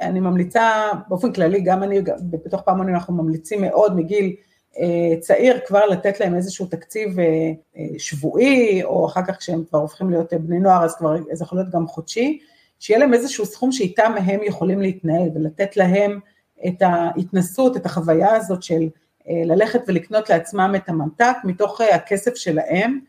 אני 0.00 0.20
ממליצה, 0.20 0.90
באופן 1.08 1.32
כללי, 1.32 1.60
גם 1.60 1.82
אני, 1.82 2.00
בתוך 2.30 2.60
פעמונים 2.60 2.94
אנחנו 2.94 3.14
ממליצים 3.14 3.60
מאוד 3.60 3.96
מגיל 3.96 4.36
אה, 4.80 5.20
צעיר 5.20 5.58
כבר 5.66 5.86
לתת 5.86 6.20
להם 6.20 6.34
איזשהו 6.34 6.66
תקציב 6.66 7.20
אה, 7.20 7.52
אה, 7.76 7.86
שבועי, 7.98 8.84
או 8.84 9.06
אחר 9.06 9.20
כך 9.26 9.38
כשהם 9.38 9.64
כבר 9.64 9.78
הופכים 9.78 10.10
להיות 10.10 10.34
בני 10.34 10.58
נוער, 10.58 10.84
אז 10.84 10.96
כבר 10.96 11.16
זה 11.32 11.44
יכול 11.44 11.58
להיות 11.58 11.70
גם 11.70 11.86
חודשי, 11.86 12.38
שיהיה 12.78 13.00
להם 13.00 13.14
איזשהו 13.14 13.46
סכום 13.46 13.72
שאיתם 13.72 14.12
הם 14.24 14.40
יכולים 14.42 14.80
להתנהל, 14.80 15.28
ולתת 15.34 15.76
להם 15.76 16.20
את 16.66 16.82
ההתנסות, 16.82 17.76
את 17.76 17.86
החוויה 17.86 18.36
הזאת 18.36 18.62
של 18.62 18.88
ללכת 19.26 19.80
ולקנות 19.86 20.30
לעצמם 20.30 20.72
את 20.76 20.88
הממתק 20.88 21.36
מתוך 21.44 21.80
הכסף 21.80 22.34
שלהם, 22.34 23.00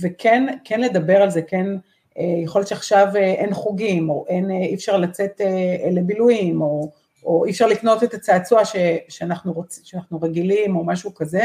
וכן 0.00 0.46
כן 0.64 0.80
לדבר 0.80 1.22
על 1.22 1.30
זה, 1.30 1.42
כן 1.42 1.66
אה, 2.18 2.42
יכול 2.44 2.60
להיות 2.60 2.68
שעכשיו 2.68 3.08
אה, 3.16 3.20
אין 3.20 3.54
חוגים, 3.54 4.10
או 4.10 4.24
אין, 4.28 4.50
אה, 4.50 4.56
אי 4.56 4.74
אפשר 4.74 4.96
לצאת 4.96 5.40
לבילויים, 5.90 6.62
או, 6.62 6.90
או 7.24 7.44
אי 7.44 7.50
אפשר 7.50 7.66
לקנות 7.66 8.04
את 8.04 8.14
הצעצוע 8.14 8.64
ש, 8.64 8.76
שאנחנו, 9.08 9.52
רוצ, 9.52 9.80
שאנחנו 9.84 10.20
רגילים, 10.22 10.76
או 10.76 10.84
משהו 10.84 11.14
כזה, 11.14 11.44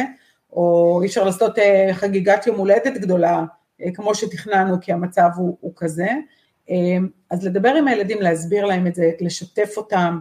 או 0.54 1.00
אי 1.02 1.08
אפשר 1.08 1.24
לעשות 1.24 1.56
חגיגת 1.94 2.48
יום 2.48 2.58
הולדת 2.58 2.98
גדולה, 2.98 3.44
כמו 3.94 4.16
שתכננו, 4.16 4.76
כי 4.82 4.94
המצב 4.94 5.30
הוא, 5.36 5.58
הוא 5.62 5.74
כזה. 5.76 6.08
אז 7.30 7.46
לדבר 7.46 7.70
עם 7.70 7.88
הילדים, 7.88 8.22
להסביר 8.22 8.66
להם 8.66 8.88
את 8.88 8.96
זה, 8.96 9.12
לשתף 9.20 9.74
אותם, 9.78 10.20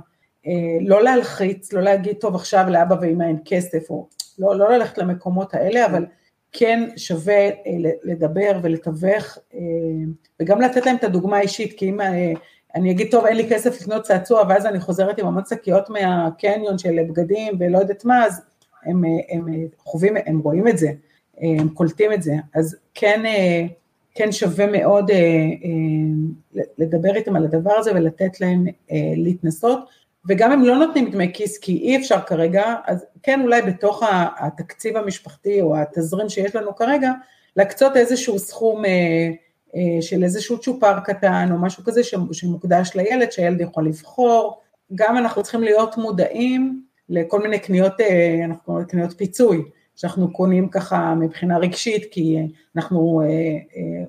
לא 0.80 1.02
להלחיץ, 1.02 1.72
לא 1.72 1.80
להגיד, 1.80 2.16
טוב, 2.16 2.34
עכשיו 2.34 2.64
לאבא 2.68 2.96
ואמא 3.00 3.24
אין 3.24 3.38
כסף, 3.44 3.90
או 3.90 4.08
לא, 4.38 4.56
לא 4.58 4.70
ללכת 4.70 4.98
למקומות 4.98 5.54
האלה, 5.54 5.86
אבל 5.86 6.06
כן 6.52 6.88
שווה 6.96 7.48
אה, 7.48 7.52
לדבר 8.04 8.58
ולתווך, 8.62 9.38
אה, 9.54 9.60
וגם 10.40 10.60
לתת 10.60 10.86
להם 10.86 10.96
את 10.96 11.04
הדוגמה 11.04 11.36
האישית, 11.36 11.78
כי 11.78 11.90
אם 11.90 12.00
אה, 12.00 12.32
אני 12.74 12.90
אגיד, 12.90 13.10
טוב, 13.10 13.26
אין 13.26 13.36
לי 13.36 13.50
כסף 13.50 13.80
לקנות 13.80 14.02
צעצוע, 14.02 14.42
ואז 14.48 14.66
אני 14.66 14.80
חוזרת 14.80 15.18
עם 15.18 15.26
המון 15.26 15.42
שקיות 15.48 15.90
מהקניון 15.90 16.78
של 16.78 16.96
בגדים 17.08 17.54
ולא 17.60 17.78
יודעת 17.78 18.04
מה, 18.04 18.26
אז 18.26 18.42
הם, 18.84 19.02
הם 19.30 19.46
חווים, 19.78 20.14
הם 20.26 20.38
רואים 20.38 20.68
את 20.68 20.78
זה, 20.78 20.88
הם 21.38 21.68
קולטים 21.68 22.12
את 22.12 22.22
זה, 22.22 22.32
אז 22.54 22.76
כן, 22.94 23.22
כן 24.14 24.32
שווה 24.32 24.66
מאוד 24.66 25.10
לדבר 26.78 27.16
איתם 27.16 27.36
על 27.36 27.44
הדבר 27.44 27.72
הזה 27.72 27.92
ולתת 27.94 28.40
להם 28.40 28.66
להתנסות. 29.16 29.78
וגם 30.28 30.52
אם 30.52 30.64
לא 30.64 30.76
נותנים 30.76 31.10
דמי 31.10 31.32
כיס 31.32 31.58
כי 31.58 31.78
אי 31.78 31.96
אפשר 31.96 32.20
כרגע, 32.20 32.74
אז 32.86 33.06
כן 33.22 33.40
אולי 33.40 33.62
בתוך 33.62 34.02
התקציב 34.38 34.96
המשפחתי 34.96 35.60
או 35.60 35.76
התזרים 35.76 36.28
שיש 36.28 36.56
לנו 36.56 36.76
כרגע, 36.76 37.12
להקצות 37.56 37.96
איזשהו 37.96 38.38
סכום 38.38 38.84
אה, 38.84 38.90
אה, 39.76 40.02
של 40.02 40.24
איזשהו 40.24 40.58
צ'ופר 40.58 41.00
קטן 41.00 41.48
או 41.52 41.58
משהו 41.58 41.84
כזה 41.84 42.00
שמוקדש 42.32 42.90
לילד, 42.94 43.32
שהילד 43.32 43.60
יכול 43.60 43.86
לבחור. 43.86 44.60
גם 44.94 45.16
אנחנו 45.16 45.42
צריכים 45.42 45.62
להיות 45.62 45.96
מודעים 45.96 46.82
לכל 47.08 47.42
מיני 47.42 47.58
קניות, 47.58 48.00
אה, 48.00 48.40
אנחנו 48.44 48.62
קוראים 48.64 48.86
קניות 48.86 49.12
פיצוי, 49.12 49.62
שאנחנו 49.96 50.32
קונים 50.32 50.68
ככה 50.68 51.14
מבחינה 51.14 51.58
רגשית, 51.58 52.06
כי 52.10 52.38
אנחנו 52.76 53.22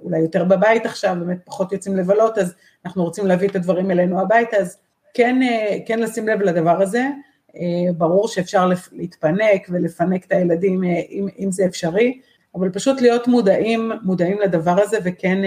אולי 0.04 0.20
יותר 0.20 0.44
בבית 0.44 0.86
עכשיו, 0.86 1.16
באמת 1.20 1.38
פחות 1.46 1.72
יוצאים 1.72 1.98
לבלות, 1.98 2.38
אז 2.38 2.56
אנחנו 2.86 3.04
רוצים 3.04 3.26
להביא 3.26 3.48
את 3.50 3.56
הדברים 3.56 3.92
אלינו 3.92 4.22
הביתה, 4.22 4.58
אז 4.58 4.78
כן, 5.16 5.42
אה, 5.44 5.78
כן 5.86 6.00
לשים 6.00 6.28
לב 6.28 6.42
לדבר 6.42 6.82
הזה, 6.82 7.08
אה, 7.56 7.94
ברור 7.98 8.28
שאפשר 8.28 8.70
להתפנק 8.92 9.68
ולפנק 9.70 10.26
את 10.26 10.32
הילדים 10.32 10.84
אה, 10.84 11.02
אם, 11.10 11.28
אם 11.40 11.52
זה 11.52 11.66
אפשרי, 11.66 12.20
אבל 12.56 12.70
פשוט 12.70 13.02
להיות 13.02 13.28
מודעים, 13.28 13.92
מודעים 14.04 14.40
לדבר 14.40 14.82
הזה 14.82 14.98
וכן 15.04 15.38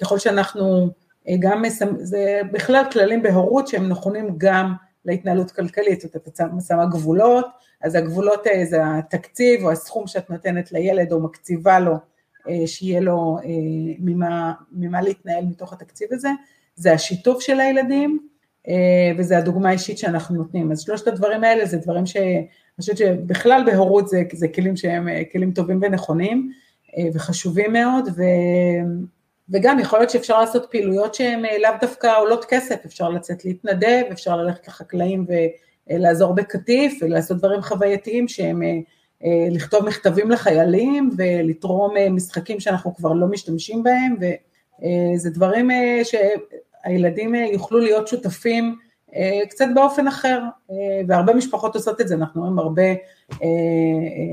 ככל 0.00 0.18
שאנחנו 0.18 0.90
גם, 1.38 1.62
זה 1.98 2.40
בכלל 2.52 2.82
כללים 2.92 3.22
בהורות 3.22 3.68
שהם 3.68 3.88
נכונים 3.88 4.34
גם 4.38 4.74
להתנהלות 5.06 5.50
כלכלית, 5.50 6.00
זאת 6.00 6.14
אומרת, 6.14 6.28
את 6.28 6.66
שמה 6.66 6.86
גבולות, 6.86 7.46
אז 7.82 7.94
הגבולות 7.94 8.46
זה 8.64 8.80
התקציב 8.84 9.64
או 9.64 9.70
הסכום 9.70 10.06
שאת 10.06 10.30
נותנת 10.30 10.72
לילד 10.72 11.12
או 11.12 11.20
מקציבה 11.20 11.80
לו, 11.80 11.94
שיהיה 12.66 13.00
לו 13.00 13.38
ממה, 13.98 14.52
ממה 14.72 15.02
להתנהל 15.02 15.44
מתוך 15.44 15.72
התקציב 15.72 16.08
הזה, 16.12 16.28
זה 16.74 16.92
השיתוף 16.92 17.40
של 17.40 17.60
הילדים, 17.60 18.28
אה, 18.68 19.12
וזה 19.18 19.38
הדוגמה 19.38 19.68
האישית 19.68 19.98
שאנחנו 19.98 20.36
נותנים. 20.36 20.72
אז 20.72 20.80
שלושת 20.80 21.06
הדברים 21.06 21.44
האלה 21.44 21.66
זה 21.66 21.76
דברים 21.76 22.06
שאני 22.06 22.46
חושבת 22.80 22.96
שבכלל 22.96 23.62
בהורות 23.66 24.08
זה, 24.08 24.22
זה 24.32 24.48
כלים 24.48 24.76
שהם 24.76 25.08
אה, 25.08 25.22
כלים 25.32 25.52
טובים 25.52 25.80
ונכונים 25.82 26.52
אה, 26.98 27.08
וחשובים 27.14 27.72
מאוד, 27.72 28.08
ו, 28.16 28.22
וגם 29.50 29.78
יכול 29.78 29.98
להיות 29.98 30.10
שאפשר 30.10 30.40
לעשות 30.40 30.66
פעילויות 30.70 31.14
שהן 31.14 31.42
לאו 31.62 31.70
דווקא 31.80 32.18
עולות 32.18 32.44
כסף, 32.44 32.84
אפשר 32.84 33.08
לצאת 33.08 33.44
להתנדב, 33.44 34.02
אפשר 34.12 34.36
ללכת 34.36 34.68
לחקלאים 34.68 35.26
ולעזור 35.90 36.34
בקטיף 36.34 36.98
ולעשות 37.02 37.38
דברים 37.38 37.62
חווייתיים 37.62 38.28
שהם 38.28 38.62
לכתוב 39.50 39.84
מכתבים 39.84 40.30
לחיילים 40.30 41.10
ולתרום 41.16 41.94
משחקים 42.10 42.60
שאנחנו 42.60 42.94
כבר 42.94 43.12
לא 43.12 43.26
משתמשים 43.26 43.82
בהם, 43.82 44.16
וזה 44.20 45.30
דברים 45.30 45.70
שהילדים 46.04 47.34
יוכלו 47.34 47.78
להיות 47.78 48.08
שותפים 48.08 48.76
קצת 49.48 49.66
באופן 49.74 50.06
אחר, 50.06 50.40
והרבה 51.08 51.34
משפחות 51.34 51.74
עושות 51.74 52.00
את 52.00 52.08
זה, 52.08 52.14
אנחנו 52.14 52.40
רואים 52.40 52.58
הרבה, 52.58 52.82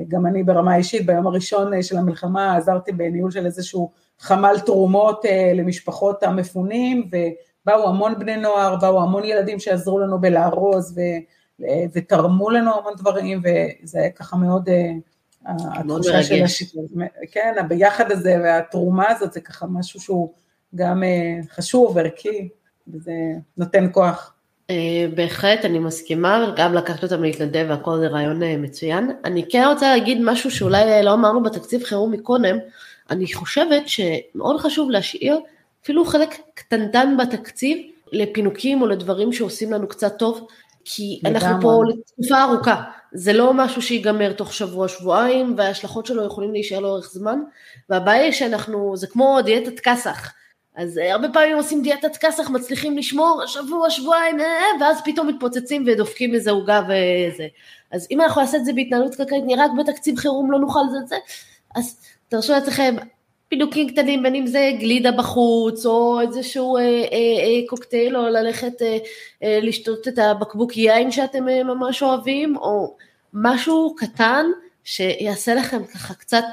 גם 0.08 0.26
אני 0.26 0.44
ברמה 0.44 0.76
אישית, 0.76 1.06
ביום 1.06 1.28
הראשון 1.28 1.82
של 1.82 1.98
המלחמה 1.98 2.58
עזרתי 2.58 2.92
בניהול 2.92 3.32
של 3.32 3.46
איזשהו 3.46 3.92
חמ"ל 4.24 4.60
תרומות 4.66 5.26
למשפחות 5.56 6.24
המפונים, 6.24 7.08
ובאו 7.08 7.90
המון 7.90 8.20
בני 8.20 8.38
נוער, 8.38 8.76
באו 8.76 9.02
המון 9.02 9.24
ילדים 9.24 9.60
שעזרו 9.60 10.00
לנו 10.00 10.22
בלארוז, 10.22 10.98
ו, 10.98 11.02
ותרמו 11.94 12.50
לנו 12.50 12.72
המון 12.80 12.94
דברים, 12.98 13.42
וזה 13.44 14.00
היה 14.00 14.10
ככה 14.10 14.38
מאוד, 14.38 14.70
התחושה 15.46 16.24
של 16.24 16.44
השיתוף, 16.44 16.92
כן, 17.32 17.54
הביחד 17.60 18.12
הזה 18.12 18.36
והתרומה 18.44 19.10
הזאת, 19.10 19.34
זה 19.34 19.42
ככה 19.42 19.66
משהו 19.66 20.00
שהוא 20.00 20.34
גם 20.76 21.04
אה, 21.04 21.40
חשוב, 21.56 21.98
ערכי, 21.98 22.50
וזה 22.88 23.12
נותן 23.58 23.88
כוח. 23.92 24.34
אה, 24.70 25.06
בהחלט, 25.16 25.66
אני 25.66 25.80
מסכימה, 25.80 26.54
גם 26.58 26.74
לקחת 26.74 27.04
אותם 27.04 27.24
להתנדב 27.24 27.66
והכל 27.70 28.00
זה 28.00 28.08
רעיון 28.08 28.44
אה, 28.44 28.58
מצוין. 28.58 29.12
אני 29.26 29.50
כן 29.50 29.66
רוצה 29.68 29.98
להגיד 29.98 30.18
משהו 30.22 30.52
שאולי 30.52 31.04
לא 31.04 31.14
אמרנו 31.14 31.44
בתקציב 31.44 31.84
חירום 31.84 32.12
מקודם, 32.12 32.58
אני 33.14 33.34
חושבת 33.34 33.84
שמאוד 33.88 34.60
חשוב 34.60 34.92
להשאיר 34.92 35.40
אפילו 35.84 36.06
חלק 36.06 36.38
קטנטן 36.54 37.18
בתקציב 37.18 37.78
לפינוקים 38.12 38.82
או 38.82 38.88
לדברים 38.88 39.34
שעושים 39.34 39.72
לנו 39.72 39.88
קצת 39.88 40.18
טוב, 40.20 40.48
כי 40.86 41.20
אנחנו 41.26 41.62
פה 41.62 41.82
לתקופה 41.90 42.44
ארוכה, 42.44 42.84
זה 43.14 43.34
לא 43.34 43.54
משהו 43.54 43.82
שיגמר 43.82 44.34
תוך 44.34 44.54
שבוע, 44.54 44.88
שבועיים, 44.88 45.54
וההשלכות 45.58 46.06
שלו 46.06 46.26
יכולים 46.26 46.52
להישאר 46.52 46.80
לאורך 46.80 47.10
זמן, 47.12 47.40
והבעיה 47.90 48.24
היא 48.24 48.32
שאנחנו, 48.32 48.98
זה 48.98 49.08
כמו 49.08 49.42
דיאטת 49.42 49.80
כסח, 49.80 50.34
אז 50.76 50.98
הרבה 50.98 51.28
פעמים 51.34 51.58
עושים 51.58 51.82
דיאטת 51.82 52.18
כסח, 52.18 52.50
מצליחים 52.50 52.98
לשמור 52.98 53.44
שבוע, 53.48 53.90
שבועיים, 53.90 54.38
ואז 54.82 55.02
פתאום 55.06 55.28
מתפוצצים 55.28 55.84
ודופקים 55.88 56.34
איזה 56.36 56.52
עוגה 56.52 56.82
וזה. 56.84 57.48
אז 57.92 58.08
אם 58.12 58.22
אנחנו 58.22 58.42
נעשה 58.42 58.58
את 58.58 58.66
זה 58.66 58.74
בהתנהלות 58.74 59.16
כלכלית, 59.16 59.44
נראה 59.46 59.66
רק 59.66 59.72
בתקציב 59.80 60.18
חירום 60.18 60.52
לא 60.52 60.60
נוכל 60.60 60.80
לזה, 61.04 61.16
אז 61.76 62.00
תרשו 62.34 62.54
לעצמכם 62.54 62.96
פינוקים 63.50 63.90
קטנים, 63.90 64.24
בין 64.24 64.36
אם 64.36 64.48
זה 64.48 64.72
גלידה 64.80 65.12
בחוץ, 65.12 65.86
או 65.86 66.22
איזשהו 66.22 66.78
אה, 66.78 66.82
אה, 66.82 66.88
אה, 67.12 67.68
קוקטייל, 67.68 68.18
או 68.18 68.22
ללכת 68.22 68.82
אה, 68.82 68.98
אה, 69.44 69.60
לשתות 69.62 70.08
את 70.08 70.18
הבקבוק 70.18 70.78
יין 70.78 71.12
שאתם 71.12 71.50
אה, 71.50 71.64
ממש 71.64 72.04
אוהבים, 72.04 72.58
או 72.58 72.96
משהו 73.34 73.96
קטן 73.98 74.46
שיעשה 74.84 75.56
לכם 75.56 75.86
ככה 75.86 76.14
קצת 76.14 76.44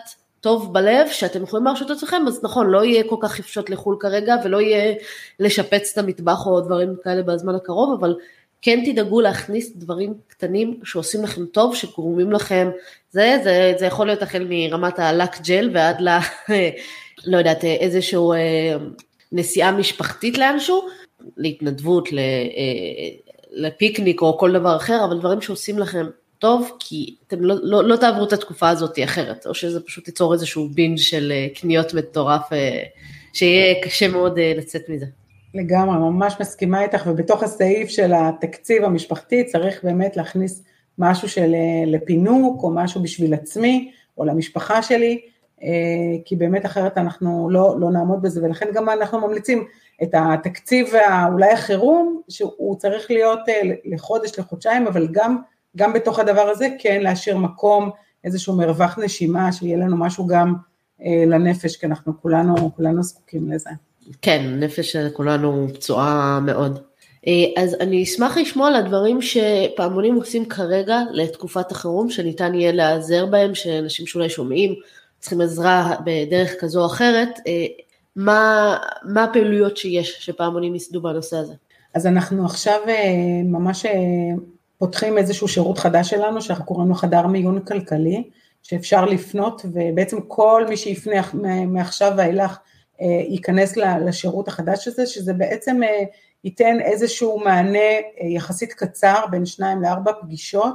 טוב 0.40 0.74
בלב, 0.74 1.08
שאתם 1.08 1.42
יכולים 1.42 1.66
להרשות 1.66 1.90
את 1.90 1.96
עצמכם, 1.96 2.22
אז 2.26 2.44
נכון, 2.44 2.70
לא 2.70 2.84
יהיה 2.84 3.04
כל 3.08 3.16
כך 3.20 3.32
חפשות 3.32 3.70
לחו"ל 3.70 3.96
כרגע, 4.00 4.36
ולא 4.44 4.60
יהיה 4.60 4.94
לשפץ 5.40 5.92
את 5.92 5.98
המטבח 5.98 6.46
או 6.46 6.60
דברים 6.60 6.94
כאלה 7.04 7.22
בזמן 7.22 7.54
הקרוב, 7.54 8.00
אבל 8.00 8.16
כן 8.62 8.82
תדאגו 8.86 9.20
להכניס 9.20 9.72
דברים 9.76 10.14
קטנים 10.28 10.80
שעושים 10.84 11.22
לכם 11.22 11.46
טוב, 11.46 11.74
שגורמים 11.74 12.32
לכם, 12.32 12.70
זה, 13.10 13.38
זה, 13.44 13.74
זה 13.78 13.86
יכול 13.86 14.06
להיות 14.06 14.22
החל 14.22 14.46
מרמת 14.48 14.98
הלק 14.98 15.40
ג'ל 15.40 15.70
ועד 15.74 16.00
ל... 16.00 16.08
לא 17.24 17.38
יודעת, 17.38 17.64
איזשהו 17.64 18.32
אה, 18.32 18.76
נסיעה 19.32 19.72
משפחתית 19.72 20.38
לאנשהו, 20.38 20.88
להתנדבות, 21.36 22.08
אה, 22.12 23.08
לפיקניק 23.50 24.22
או 24.22 24.38
כל 24.38 24.52
דבר 24.52 24.76
אחר, 24.76 25.04
אבל 25.04 25.18
דברים 25.18 25.40
שעושים 25.40 25.78
לכם 25.78 26.06
טוב, 26.38 26.72
כי 26.78 27.14
אתם 27.26 27.40
לא, 27.40 27.54
לא, 27.62 27.84
לא 27.84 27.96
תעברו 27.96 28.24
את 28.24 28.32
התקופה 28.32 28.68
הזאת 28.68 28.98
אחרת, 29.04 29.46
או 29.46 29.54
שזה 29.54 29.80
פשוט 29.80 30.08
ייצור 30.08 30.32
איזשהו 30.32 30.68
בינג' 30.68 30.98
של 30.98 31.32
אה, 31.32 31.46
קניות 31.54 31.94
מטורף, 31.94 32.48
שיהיה 33.32 33.82
קשה 33.82 34.08
מאוד 34.08 34.38
לצאת 34.56 34.88
מזה. 34.88 35.06
לגמרי, 35.54 35.98
ממש 35.98 36.36
מסכימה 36.40 36.82
איתך, 36.82 37.02
ובתוך 37.06 37.42
הסעיף 37.42 37.88
של 37.88 38.12
התקציב 38.14 38.84
המשפחתי 38.84 39.44
צריך 39.44 39.84
באמת 39.84 40.16
להכניס 40.16 40.64
משהו 40.98 41.28
של 41.28 41.54
לפינוק, 41.86 42.62
או 42.62 42.70
משהו 42.70 43.02
בשביל 43.02 43.34
עצמי, 43.34 43.92
או 44.18 44.24
למשפחה 44.24 44.82
שלי, 44.82 45.20
אה, 45.62 45.68
כי 46.24 46.36
באמת 46.36 46.66
אחרת 46.66 46.98
אנחנו 46.98 47.50
לא, 47.50 47.80
לא 47.80 47.90
נעמוד 47.90 48.22
בזה, 48.22 48.42
ולכן 48.44 48.66
גם 48.74 48.88
אנחנו 48.88 49.20
ממליצים 49.20 49.64
את 50.02 50.14
התקציב 50.14 50.86
אולי 51.32 51.50
החירום, 51.50 52.20
שהוא 52.28 52.76
צריך 52.76 53.10
להיות 53.10 53.48
אה, 53.48 53.60
לחודש, 53.84 54.38
לחודשיים, 54.38 54.86
אבל 54.86 55.08
גם, 55.12 55.36
גם 55.76 55.92
בתוך 55.92 56.18
הדבר 56.18 56.48
הזה 56.48 56.68
כן 56.78 57.00
להשאיר 57.02 57.36
מקום, 57.36 57.90
איזשהו 58.24 58.56
מרווח 58.56 58.98
נשימה, 58.98 59.52
שיהיה 59.52 59.76
לנו 59.76 59.96
משהו 59.96 60.26
גם 60.26 60.54
אה, 61.04 61.24
לנפש, 61.26 61.76
כי 61.76 61.86
אנחנו 61.86 62.12
כולנו, 62.22 62.74
כולנו 62.76 63.02
זקוקים 63.02 63.52
לזה. 63.52 63.70
כן, 64.22 64.42
נפש 64.58 64.92
של 64.92 65.08
כולנו 65.12 65.68
פצועה 65.74 66.40
מאוד. 66.42 66.78
אז 67.56 67.76
אני 67.80 68.02
אשמח 68.02 68.36
לשמוע 68.36 68.68
על 68.68 68.76
הדברים 68.76 69.18
שפעמונים 69.22 70.14
עושים 70.14 70.44
כרגע 70.44 70.98
לתקופת 71.12 71.72
החירום, 71.72 72.10
שניתן 72.10 72.54
יהיה 72.54 72.72
להיעזר 72.72 73.26
בהם, 73.26 73.54
שאנשים 73.54 74.06
שאולי 74.06 74.28
שומעים 74.28 74.74
צריכים 75.18 75.40
עזרה 75.40 75.96
בדרך 76.04 76.54
כזו 76.60 76.80
או 76.80 76.86
אחרת, 76.86 77.28
אה, 77.46 77.66
מה, 78.16 78.76
מה 79.02 79.24
הפעילויות 79.24 79.76
שיש 79.76 80.16
שפעמונים 80.20 80.74
ייסדו 80.74 81.00
בנושא 81.02 81.36
הזה? 81.36 81.54
אז 81.94 82.06
אנחנו 82.06 82.44
עכשיו 82.44 82.78
אה, 82.88 83.42
ממש 83.44 83.86
אה, 83.86 83.92
פותחים 84.78 85.18
איזשהו 85.18 85.48
שירות 85.48 85.78
חדש 85.78 86.10
שלנו, 86.10 86.42
שאנחנו 86.42 86.64
קוראים 86.64 86.88
לו 86.88 86.94
חדר 86.94 87.26
מיון 87.26 87.60
כלכלי, 87.60 88.22
שאפשר 88.62 89.04
לפנות, 89.04 89.62
ובעצם 89.64 90.20
כל 90.28 90.66
מי 90.68 90.76
שיפנה 90.76 91.22
מעכשיו 91.66 92.12
ואילך 92.16 92.58
ייכנס 93.28 93.76
לשירות 93.76 94.48
החדש 94.48 94.88
הזה, 94.88 95.06
שזה 95.06 95.32
בעצם 95.32 95.80
ייתן 96.44 96.80
איזשהו 96.80 97.38
מענה 97.38 97.78
יחסית 98.20 98.72
קצר, 98.72 99.24
בין 99.30 99.46
שניים 99.46 99.82
לארבע 99.82 100.12
פגישות, 100.20 100.74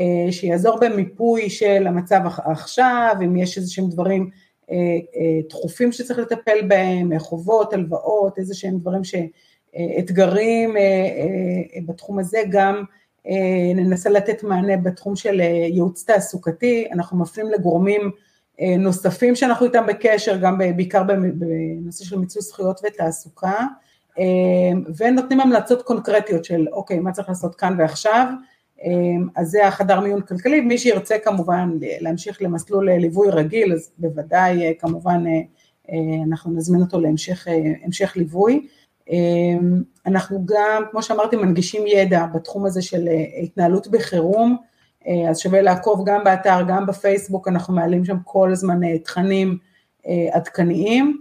אה, 0.00 0.32
שיעזור 0.32 0.78
במיפוי 0.80 1.50
של 1.50 1.86
המצב 1.86 2.20
עכשיו, 2.44 3.16
אם 3.24 3.36
יש 3.36 3.58
איזה 3.58 3.72
שהם 3.72 3.88
דברים 3.88 4.30
אה, 4.70 4.76
אה, 4.76 5.40
דחופים 5.48 5.92
שצריך 5.92 6.18
לטפל 6.18 6.62
בהם, 6.68 7.18
חובות, 7.18 7.72
הלוואות, 7.72 8.38
איזה 8.38 8.54
שהם 8.54 8.78
דברים 8.78 9.02
שאתגרים 9.04 10.76
בתחום 11.86 12.18
הזה, 12.18 12.38
גם 12.50 12.84
ננסה 13.74 14.10
לתת 14.10 14.42
מענה 14.42 14.76
בתחום 14.76 15.16
של 15.16 15.40
ייעוץ 15.40 16.04
תעסוקתי, 16.04 16.88
אנחנו 16.92 17.18
מפנים 17.18 17.46
לגורמים 17.50 18.10
נוספים 18.78 19.34
שאנחנו 19.34 19.66
איתם 19.66 19.86
בקשר, 19.86 20.36
גם 20.36 20.58
בעיקר 20.76 21.02
בנושא 21.02 22.04
של 22.04 22.18
מיצוי 22.18 22.42
זכויות 22.42 22.80
ותעסוקה, 22.86 23.66
ונותנים 24.98 25.40
המלצות 25.40 25.82
קונקרטיות 25.82 26.44
של 26.44 26.66
אוקיי, 26.72 26.98
מה 26.98 27.12
צריך 27.12 27.28
לעשות 27.28 27.54
כאן 27.54 27.74
ועכשיו, 27.78 28.26
אמ, 28.84 29.28
אז 29.36 29.50
זה 29.50 29.66
החדר 29.66 30.00
מיון 30.00 30.20
כלכלי, 30.20 30.60
מי 30.60 30.78
שירצה 30.78 31.18
כמובן 31.18 31.70
להמשיך 31.80 32.42
למסלול 32.42 32.90
ליווי 32.90 33.30
רגיל, 33.30 33.72
אז 33.72 33.90
בוודאי 33.98 34.74
כמובן 34.78 35.24
אה, 35.26 35.40
אה, 35.92 36.24
אנחנו 36.28 36.52
נזמין 36.52 36.80
אותו 36.80 37.00
להמשך 37.00 37.48
אה, 37.48 38.06
ליווי. 38.16 38.66
אנחנו 40.06 40.46
גם, 40.46 40.82
כמו 40.90 41.02
שאמרתי, 41.02 41.36
מנגישים 41.36 41.86
ידע 41.86 42.26
בתחום 42.34 42.66
הזה 42.66 42.82
של 42.82 43.08
התנהלות 43.42 43.88
בחירום, 43.88 44.56
אז 45.30 45.38
שווה 45.38 45.62
לעקוב 45.62 46.02
גם 46.06 46.24
באתר, 46.24 46.58
גם 46.68 46.86
בפייסבוק, 46.86 47.48
אנחנו 47.48 47.74
מעלים 47.74 48.04
שם 48.04 48.16
כל 48.24 48.52
הזמן 48.52 48.96
תכנים 48.98 49.58
עדכניים, 50.32 51.18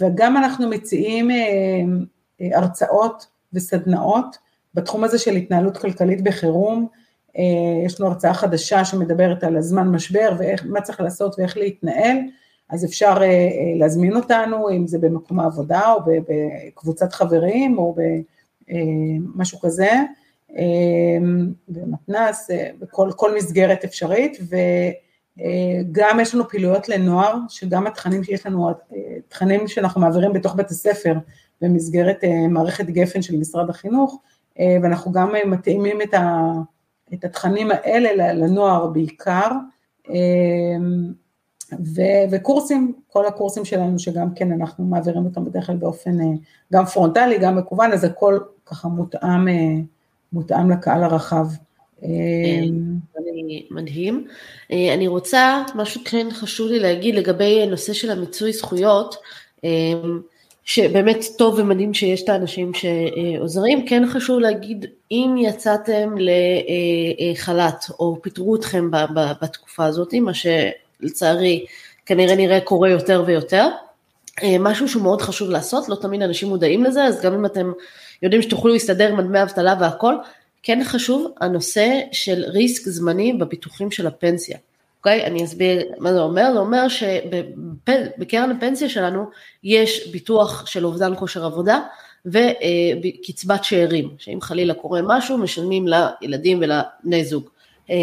וגם 0.00 0.36
אנחנו 0.36 0.70
מציעים 0.70 1.30
הרצאות 2.40 3.26
וסדנאות 3.52 4.38
בתחום 4.74 5.04
הזה 5.04 5.18
של 5.18 5.36
התנהלות 5.36 5.76
כלכלית 5.78 6.22
בחירום, 6.22 6.88
אה, 7.38 7.84
יש 7.86 8.00
לנו 8.00 8.10
הרצאה 8.10 8.34
חדשה 8.34 8.84
שמדברת 8.84 9.44
על 9.44 9.56
הזמן 9.56 9.88
משבר 9.88 10.36
ומה 10.38 10.80
צריך 10.80 11.00
לעשות 11.00 11.38
ואיך 11.38 11.56
להתנהל, 11.56 12.16
אז 12.70 12.84
אפשר 12.84 13.16
אה, 13.20 13.24
אה, 13.24 13.72
להזמין 13.78 14.16
אותנו, 14.16 14.70
אם 14.70 14.86
זה 14.86 14.98
במקום 14.98 15.40
העבודה 15.40 15.92
או 15.92 16.00
בקבוצת 16.04 17.12
חברים 17.12 17.78
או 17.78 17.96
במשהו 18.68 19.60
כזה, 19.60 19.90
במתנ"ס, 21.68 22.50
בכל 22.78 23.34
מסגרת 23.36 23.84
אפשרית, 23.84 24.38
וגם 25.36 26.20
יש 26.20 26.34
לנו 26.34 26.48
פעילויות 26.48 26.88
לנוער, 26.88 27.38
שגם 27.48 27.86
התכנים 27.86 28.24
שיש 28.24 28.46
לנו, 28.46 28.70
תכנים 29.28 29.68
שאנחנו 29.68 30.00
מעבירים 30.00 30.32
בתוך 30.32 30.54
בית 30.54 30.70
הספר 30.70 31.14
במסגרת 31.60 32.24
מערכת 32.48 32.84
גפן 32.84 33.22
של 33.22 33.36
משרד 33.36 33.70
החינוך, 33.70 34.20
אה, 34.58 34.76
ואנחנו 34.82 35.12
גם 35.12 35.36
אה, 35.36 35.46
מתאימים 35.46 36.02
את, 36.02 36.14
ה, 36.14 36.52
את 37.14 37.24
התכנים 37.24 37.70
האלה 37.70 38.32
לנוער 38.32 38.86
בעיקר, 38.86 39.50
אה, 40.10 40.14
ו, 41.72 42.00
וקורסים, 42.30 42.92
כל 43.08 43.26
הקורסים 43.26 43.64
שלנו 43.64 43.98
שגם 43.98 44.34
כן 44.34 44.52
אנחנו 44.52 44.84
מעבירים 44.84 45.24
אותם 45.24 45.44
בדרך 45.44 45.66
כלל 45.66 45.76
באופן 45.76 46.16
גם 46.72 46.84
פרונטלי, 46.84 47.38
גם 47.38 47.56
מקוון, 47.56 47.92
אז 47.92 48.04
הכל 48.04 48.38
ככה 48.66 48.88
מותאם, 48.88 49.48
מותאם 50.34 50.70
לקהל 50.70 51.04
הרחב. 51.04 51.46
מדהים. 53.70 54.26
אני 54.70 55.06
רוצה, 55.06 55.62
משהו 55.74 56.00
כן 56.04 56.26
חשוב 56.32 56.70
לי 56.70 56.78
להגיד 56.78 57.14
לגבי 57.14 57.66
נושא 57.66 57.92
של 57.92 58.10
המיצוי 58.10 58.52
זכויות, 58.52 59.16
שבאמת 60.64 61.24
טוב 61.38 61.58
ומדהים 61.58 61.94
שיש 61.94 62.22
את 62.22 62.28
האנשים 62.28 62.72
שעוזרים, 62.74 63.86
כן 63.86 64.02
חשוב 64.12 64.40
להגיד, 64.40 64.86
אם 65.10 65.34
יצאתם 65.38 66.14
לחל"ת 67.18 67.84
או 67.98 68.22
פיטרו 68.22 68.56
אתכם 68.56 68.90
בתקופה 69.40 69.84
הזאת, 69.84 70.14
מה 70.14 70.32
שלצערי 70.34 71.64
כנראה 72.06 72.36
נראה 72.36 72.60
קורה 72.60 72.90
יותר 72.90 73.22
ויותר, 73.26 73.68
משהו 74.60 74.88
שהוא 74.88 75.02
מאוד 75.02 75.22
חשוב 75.22 75.50
לעשות, 75.50 75.88
לא 75.88 75.94
תמיד 75.94 76.22
אנשים 76.22 76.48
מודעים 76.48 76.84
לזה, 76.84 77.04
אז 77.04 77.22
גם 77.22 77.34
אם 77.34 77.46
אתם 77.46 77.72
יודעים 78.22 78.42
שתוכלו 78.42 78.72
להסתדר 78.72 79.08
עם 79.08 79.20
דמי 79.20 79.42
אבטלה 79.42 79.74
והכל, 79.80 80.14
כן 80.62 80.84
חשוב 80.84 81.32
הנושא 81.40 82.00
של 82.12 82.44
ריסק 82.46 82.88
זמני 82.88 83.32
בביטוחים 83.32 83.90
של 83.90 84.06
הפנסיה. 84.06 84.58
אוקיי? 84.98 85.24
אני 85.26 85.44
אסביר 85.44 85.82
מה 85.98 86.12
זה 86.12 86.20
אומר, 86.20 86.50
זה 86.52 86.58
אומר 86.58 86.88
שבקרן 86.88 88.50
הפנסיה 88.50 88.88
שלנו 88.88 89.24
יש 89.64 90.08
ביטוח 90.12 90.66
של 90.66 90.86
אובדן 90.86 91.12
כושר 91.16 91.44
עבודה 91.44 91.80
וקצבת 92.26 93.64
שאירים, 93.64 94.10
שאם 94.18 94.40
חלילה 94.40 94.74
קורה 94.74 95.00
משהו 95.04 95.38
משלמים 95.38 95.86
לילדים 95.88 96.58
ולבני 96.62 97.24
זוג. 97.24 97.48
אה, 97.90 97.96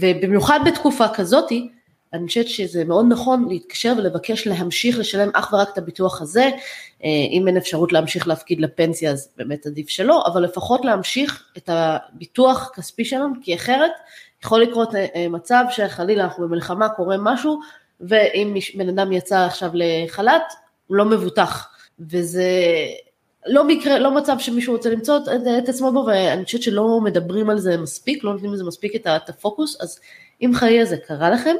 ובמיוחד 0.00 0.60
בתקופה 0.66 1.08
כזאתי, 1.08 1.68
אני 2.12 2.26
חושבת 2.26 2.48
שזה 2.48 2.84
מאוד 2.84 3.06
נכון 3.08 3.48
להתקשר 3.48 3.94
ולבקש 3.98 4.46
להמשיך 4.46 4.98
לשלם 4.98 5.30
אך 5.34 5.52
ורק 5.52 5.68
את 5.72 5.78
הביטוח 5.78 6.22
הזה, 6.22 6.50
אה, 7.04 7.08
אם 7.30 7.48
אין 7.48 7.56
אפשרות 7.56 7.92
להמשיך 7.92 8.28
להפקיד 8.28 8.60
לפנסיה 8.60 9.10
אז 9.10 9.28
באמת 9.36 9.66
עדיף 9.66 9.88
שלא, 9.88 10.24
אבל 10.26 10.42
לפחות 10.42 10.84
להמשיך 10.84 11.44
את 11.56 11.70
הביטוח 11.72 12.70
הכספי 12.72 13.04
שלנו, 13.04 13.34
כי 13.42 13.54
אחרת 13.54 13.92
יכול 14.44 14.62
לקרות 14.62 14.94
אה, 14.94 15.06
אה, 15.14 15.28
מצב 15.28 15.64
שחלילה 15.70 16.24
אנחנו 16.24 16.48
במלחמה, 16.48 16.88
קורה 16.88 17.16
משהו, 17.18 17.60
ואם 18.00 18.54
בן 18.74 18.88
אדם 18.88 19.12
יצא 19.12 19.38
עכשיו 19.38 19.70
לחל"ת, 19.74 20.42
הוא 20.86 20.96
לא 20.96 21.04
מבוטח. 21.04 21.68
וזה 22.00 22.50
לא 23.46 23.64
מקרה, 23.64 23.98
לא 23.98 24.14
מצב 24.14 24.38
שמישהו 24.38 24.74
רוצה 24.74 24.90
למצוא 24.90 25.16
את, 25.16 25.22
את 25.64 25.68
עצמו 25.68 25.92
בו, 25.92 26.04
ואני 26.06 26.44
חושבת 26.44 26.62
שלא 26.62 27.00
מדברים 27.00 27.50
על 27.50 27.58
זה 27.58 27.76
מספיק, 27.76 28.24
לא 28.24 28.32
נותנים 28.32 28.52
לזה 28.52 28.64
מספיק 28.64 28.96
את, 28.96 29.28
הפוקוס, 29.28 29.80
אז 29.80 30.00
אם 30.42 30.50
חיי 30.54 30.86
זה 30.86 30.96
קרה 30.96 31.30
לכם, 31.30 31.56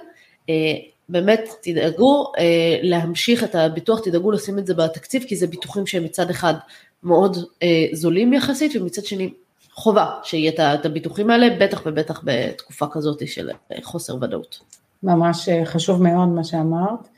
באמת 1.09 1.49
תדאגו 1.63 2.33
אה, 2.39 2.79
להמשיך 2.83 3.45
את 3.45 3.55
הביטוח, 3.55 4.01
תדאגו 4.01 4.31
לשים 4.31 4.59
את 4.59 4.67
זה 4.67 4.75
בתקציב, 4.75 5.25
כי 5.29 5.37
זה 5.37 5.47
ביטוחים 5.47 5.87
שהם 5.87 6.05
מצד 6.05 6.31
אחד 6.31 6.55
מאוד 7.03 7.37
אה, 7.63 7.87
זולים 7.93 8.33
יחסית, 8.33 8.77
ומצד 8.77 9.05
שני 9.05 9.31
חובה 9.73 10.07
שיהיה 10.23 10.75
את 10.75 10.87
הביטוחים 10.87 11.31
האלה, 11.31 11.47
בטח 11.61 11.83
ובטח 11.87 12.23
בתקופה 12.25 12.87
כזאת 12.93 13.29
של 13.29 13.51
חוסר 13.83 14.15
ודאות. 14.15 14.61
ממש 15.03 15.49
חשוב 15.65 16.03
מאוד 16.03 16.29
מה 16.29 16.45
שאמרת. 16.45 17.09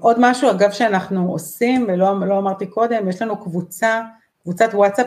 עוד 0.00 0.16
משהו 0.20 0.50
אגב 0.50 0.70
שאנחנו 0.70 1.32
עושים, 1.32 1.86
ולא 1.88 2.26
לא 2.28 2.38
אמרתי 2.38 2.66
קודם, 2.66 3.08
יש 3.08 3.22
לנו 3.22 3.36
קבוצה, 3.36 4.02
קבוצת 4.42 4.70
וואטסאפ 4.74 5.06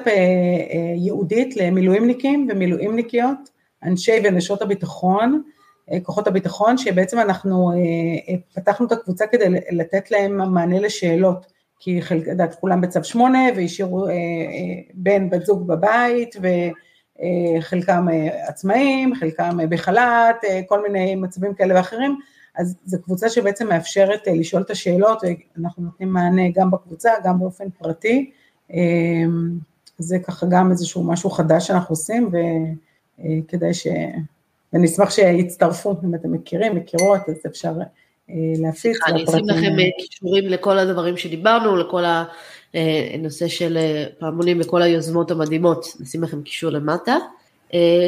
ייעודית 0.95 1.57
למילואימניקים 1.57 2.47
ומילואימניקיות, 2.49 3.37
אנשי 3.83 4.21
ונשות 4.23 4.61
הביטחון, 4.61 5.41
כוחות 6.03 6.27
הביטחון, 6.27 6.77
שבעצם 6.77 7.19
אנחנו 7.19 7.71
פתחנו 8.55 8.87
את 8.87 8.91
הקבוצה 8.91 9.27
כדי 9.27 9.45
לתת 9.71 10.11
להם 10.11 10.53
מענה 10.53 10.79
לשאלות. 10.79 11.45
כי 11.79 12.01
חלק, 12.01 12.27
יודעת, 12.27 12.55
כולם 12.55 12.81
בצו 12.81 13.03
שמונה 13.03 13.39
והשאירו 13.55 14.07
אה, 14.07 14.11
אה, 14.11 14.17
בן, 14.93 15.29
בת 15.29 15.45
זוג 15.45 15.67
בבית 15.67 16.35
וחלקם 17.59 18.09
אה, 18.09 18.47
עצמאים, 18.49 19.15
חלקם 19.15 19.59
אה, 19.59 19.67
בחל"ת, 19.67 20.43
אה, 20.43 20.61
כל 20.67 20.81
מיני 20.83 21.15
מצבים 21.15 21.53
כאלה 21.53 21.75
ואחרים, 21.75 22.19
אז 22.55 22.75
זו 22.85 22.97
קבוצה 23.03 23.29
שבעצם 23.29 23.67
מאפשרת 23.67 24.27
אה, 24.27 24.33
לשאול 24.33 24.61
את 24.61 24.69
השאלות 24.69 25.21
ואנחנו 25.57 25.83
נותנים 25.83 26.09
מענה 26.09 26.49
גם 26.55 26.71
בקבוצה, 26.71 27.11
גם 27.23 27.39
באופן 27.39 27.69
פרטי, 27.69 28.31
אה, 28.73 28.77
זה 29.97 30.19
ככה 30.19 30.45
גם 30.49 30.71
איזשהו 30.71 31.03
משהו 31.03 31.29
חדש 31.29 31.67
שאנחנו 31.67 31.93
עושים 31.93 32.31
וכדאי 33.19 33.73
ש... 33.73 33.87
ואני 34.77 34.87
אשמח 34.87 35.09
שיצטרפו, 35.09 35.95
אם 36.03 36.15
אתם 36.15 36.31
מכירים, 36.31 36.75
מכירות, 36.75 37.19
אז 37.27 37.35
אפשר 37.47 37.73
אה, 38.29 38.35
להפיץ. 38.57 38.97
אני 39.07 39.23
אשים 39.23 39.49
לכם 39.49 39.79
אה, 39.79 39.85
קישורים 39.97 40.47
לכל 40.47 40.79
הדברים 40.79 41.17
שדיברנו, 41.17 41.75
לכל 41.75 42.03
הנושא 42.73 43.45
אה, 43.45 43.49
של 43.49 43.77
פעמונים 44.19 44.57
וכל 44.61 44.81
היוזמות 44.81 45.31
המדהימות, 45.31 45.85
נשים 45.99 46.23
לכם 46.23 46.41
קישור 46.41 46.71
למטה. 46.71 47.17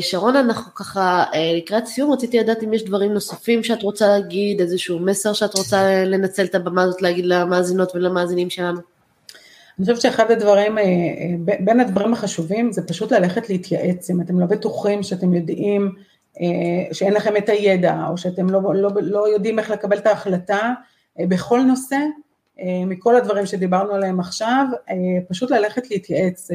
שרון, 0.02 0.36
אנחנו 0.36 0.74
ככה 0.76 1.24
לקראת 1.58 1.86
סיום, 1.86 2.12
רציתי 2.12 2.40
לדעת 2.40 2.64
אם 2.64 2.74
יש 2.74 2.84
דברים 2.84 3.14
נוספים 3.14 3.64
שאת 3.64 3.84
רוצה 3.84 4.08
להגיד, 4.08 4.62
איזשהו 4.62 5.00
מסר 5.00 5.34
שאת 5.34 5.54
רוצה 5.54 6.06
לנצל 6.06 6.46
את 6.46 6.56
הבמה 6.56 6.84
הזאת 6.84 7.02
להגיד 7.02 7.26
למאזינות 7.26 7.96
ולמאזינים 7.96 8.50
שלנו. 8.50 8.80
אני 9.80 9.86
חושבת 9.86 10.02
שאחד 10.02 10.32
הדברים, 10.32 10.78
בין 11.60 11.80
הדברים 11.80 12.14
החשובים 12.14 12.72
זה 12.72 12.88
פשוט 12.88 13.12
ללכת 13.12 13.50
להתייעץ, 13.50 14.10
אם 14.10 14.22
אתם 14.22 14.40
לא 14.40 14.46
בטוחים 14.46 15.04
שאתם 15.04 15.34
יודעים 15.34 15.92
שאין 16.92 17.14
לכם 17.14 17.38
את 17.38 17.50
הידע, 17.50 18.06
או 18.10 18.18
שאתם 18.18 18.50
לא, 18.50 18.76
לא, 18.76 18.90
לא 19.02 19.30
יודעים 19.30 19.60
איך 19.60 19.70
לקבל 19.70 19.98
את 19.98 20.08
ההחלטה 20.08 20.74
אה, 21.20 21.26
בכל 21.28 21.62
נושא, 21.62 21.98
אה, 22.60 22.86
מכל 22.86 23.16
הדברים 23.16 23.46
שדיברנו 23.46 23.94
עליהם 23.94 24.20
עכשיו, 24.20 24.66
פשוט 25.30 25.52
ללכת 25.52 25.92
להתייעץ, 25.92 26.50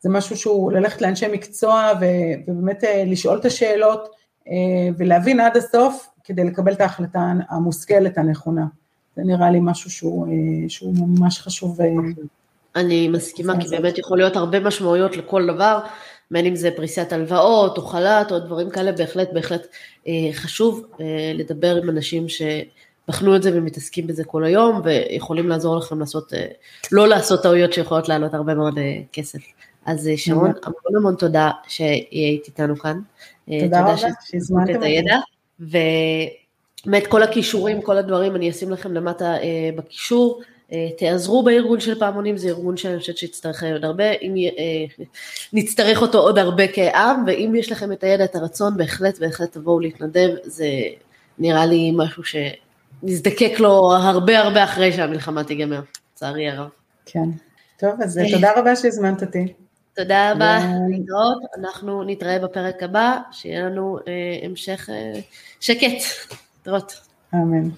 זה 0.00 0.08
משהו 0.08 0.36
שהוא 0.36 0.72
ללכת 0.72 1.02
לאנשי 1.02 1.26
מקצוע 1.32 1.92
ובאמת 2.00 2.84
לשאול 3.06 3.38
את 3.38 3.44
השאלות 3.44 4.08
ולהבין 4.98 5.40
עד 5.40 5.56
הסוף 5.56 6.08
כדי 6.24 6.44
לקבל 6.44 6.72
את 6.72 6.80
ההחלטה 6.80 7.32
המושכלת 7.48 8.18
הנכונה. 8.18 8.66
זה 9.16 9.22
נראה 9.24 9.50
לי 9.50 9.58
משהו 9.62 9.90
שהוא, 9.90 10.26
שהוא 10.68 10.94
ממש 10.98 11.40
חשוב. 11.40 11.78
אני 12.76 13.08
מסכימה, 13.08 13.60
כי 13.60 13.68
באמת 13.68 13.98
יכול 13.98 14.18
להיות 14.18 14.36
הרבה 14.36 14.60
משמעויות 14.60 15.16
לכל 15.16 15.46
דבר. 15.46 15.80
בין 16.32 16.46
אם 16.46 16.56
זה 16.56 16.70
פריסת 16.76 17.12
הלוואות 17.12 17.78
או 17.78 17.82
חל"ת 17.82 18.32
או 18.32 18.38
דברים 18.38 18.70
כאלה, 18.70 18.92
בהחלט 18.92 19.28
בהחלט 19.32 19.66
אה, 20.08 20.12
חשוב 20.32 20.86
אה, 21.00 21.32
לדבר 21.34 21.76
עם 21.76 21.90
אנשים 21.90 22.26
שבחנו 22.28 23.36
את 23.36 23.42
זה 23.42 23.50
ומתעסקים 23.54 24.06
בזה 24.06 24.24
כל 24.24 24.44
היום 24.44 24.80
ויכולים 24.84 25.48
לעזור 25.48 25.76
לכם 25.76 26.00
לעשות, 26.00 26.34
אה, 26.34 26.46
לא 26.92 27.08
לעשות 27.08 27.42
טעויות 27.42 27.72
שיכולות 27.72 28.08
לעלות 28.08 28.34
הרבה 28.34 28.54
מאוד 28.54 28.78
כסף. 29.12 29.38
אז 29.86 30.10
שרון, 30.16 30.50
המון 30.62 30.96
המון 30.96 31.14
תודה 31.14 31.50
שהיית 31.68 32.46
איתנו 32.46 32.76
כאן. 32.76 33.00
תודה 33.60 33.80
רבה 33.80 33.96
שהזמנתם 34.24 34.74
את 34.74 34.82
הידע. 34.82 35.16
ובאמת 35.60 37.06
כל 37.06 37.22
הכישורים, 37.22 37.82
כל 37.82 37.98
הדברים, 37.98 38.36
אני 38.36 38.50
אשים 38.50 38.70
לכם 38.70 38.92
למטה 38.92 39.34
בקישור. 39.76 40.42
אה, 40.72 40.88
תעזרו 40.98 41.42
בארגון 41.42 41.80
של 41.80 41.98
פעמונים, 41.98 42.36
זה 42.36 42.48
ארגון 42.48 42.76
שאני 42.76 42.98
חושבת 42.98 43.16
שיצטרך 43.16 43.62
עוד 43.62 43.84
הרבה, 43.84 44.12
אם 44.12 44.34
אה, 44.58 45.04
נצטרך 45.52 46.02
אותו 46.02 46.18
עוד 46.18 46.38
הרבה 46.38 46.68
כעם, 46.68 47.24
ואם 47.26 47.52
יש 47.58 47.72
לכם 47.72 47.92
את 47.92 48.04
הידע, 48.04 48.24
את 48.24 48.34
הרצון, 48.34 48.76
בהחלט, 48.76 49.18
בהחלט 49.18 49.52
תבואו 49.52 49.80
להתנדב, 49.80 50.30
זה 50.44 50.66
נראה 51.38 51.66
לי 51.66 51.92
משהו 51.96 52.22
שנזדקק 52.24 53.52
לו 53.58 53.92
הרבה 53.92 54.38
הרבה 54.38 54.64
אחרי 54.64 54.92
שהמלחמה 54.92 55.44
תיגמר, 55.44 55.80
לצערי 56.14 56.48
הרב. 56.48 56.68
כן, 57.06 57.28
טוב, 57.78 57.90
אז 58.02 58.18
אה, 58.18 58.30
תודה 58.32 58.50
רבה 58.56 58.76
שהזמנת 58.76 59.22
אותי. 59.22 59.52
תודה 59.96 60.32
רבה, 60.32 60.58
להתראות, 60.90 61.38
אנחנו 61.58 62.04
נתראה 62.04 62.38
בפרק 62.38 62.82
הבא, 62.82 63.18
שיהיה 63.32 63.64
לנו 63.64 63.98
המשך 64.42 64.88
שקט, 65.60 66.02
להתראות. 66.58 66.92
אמן. 67.34 67.68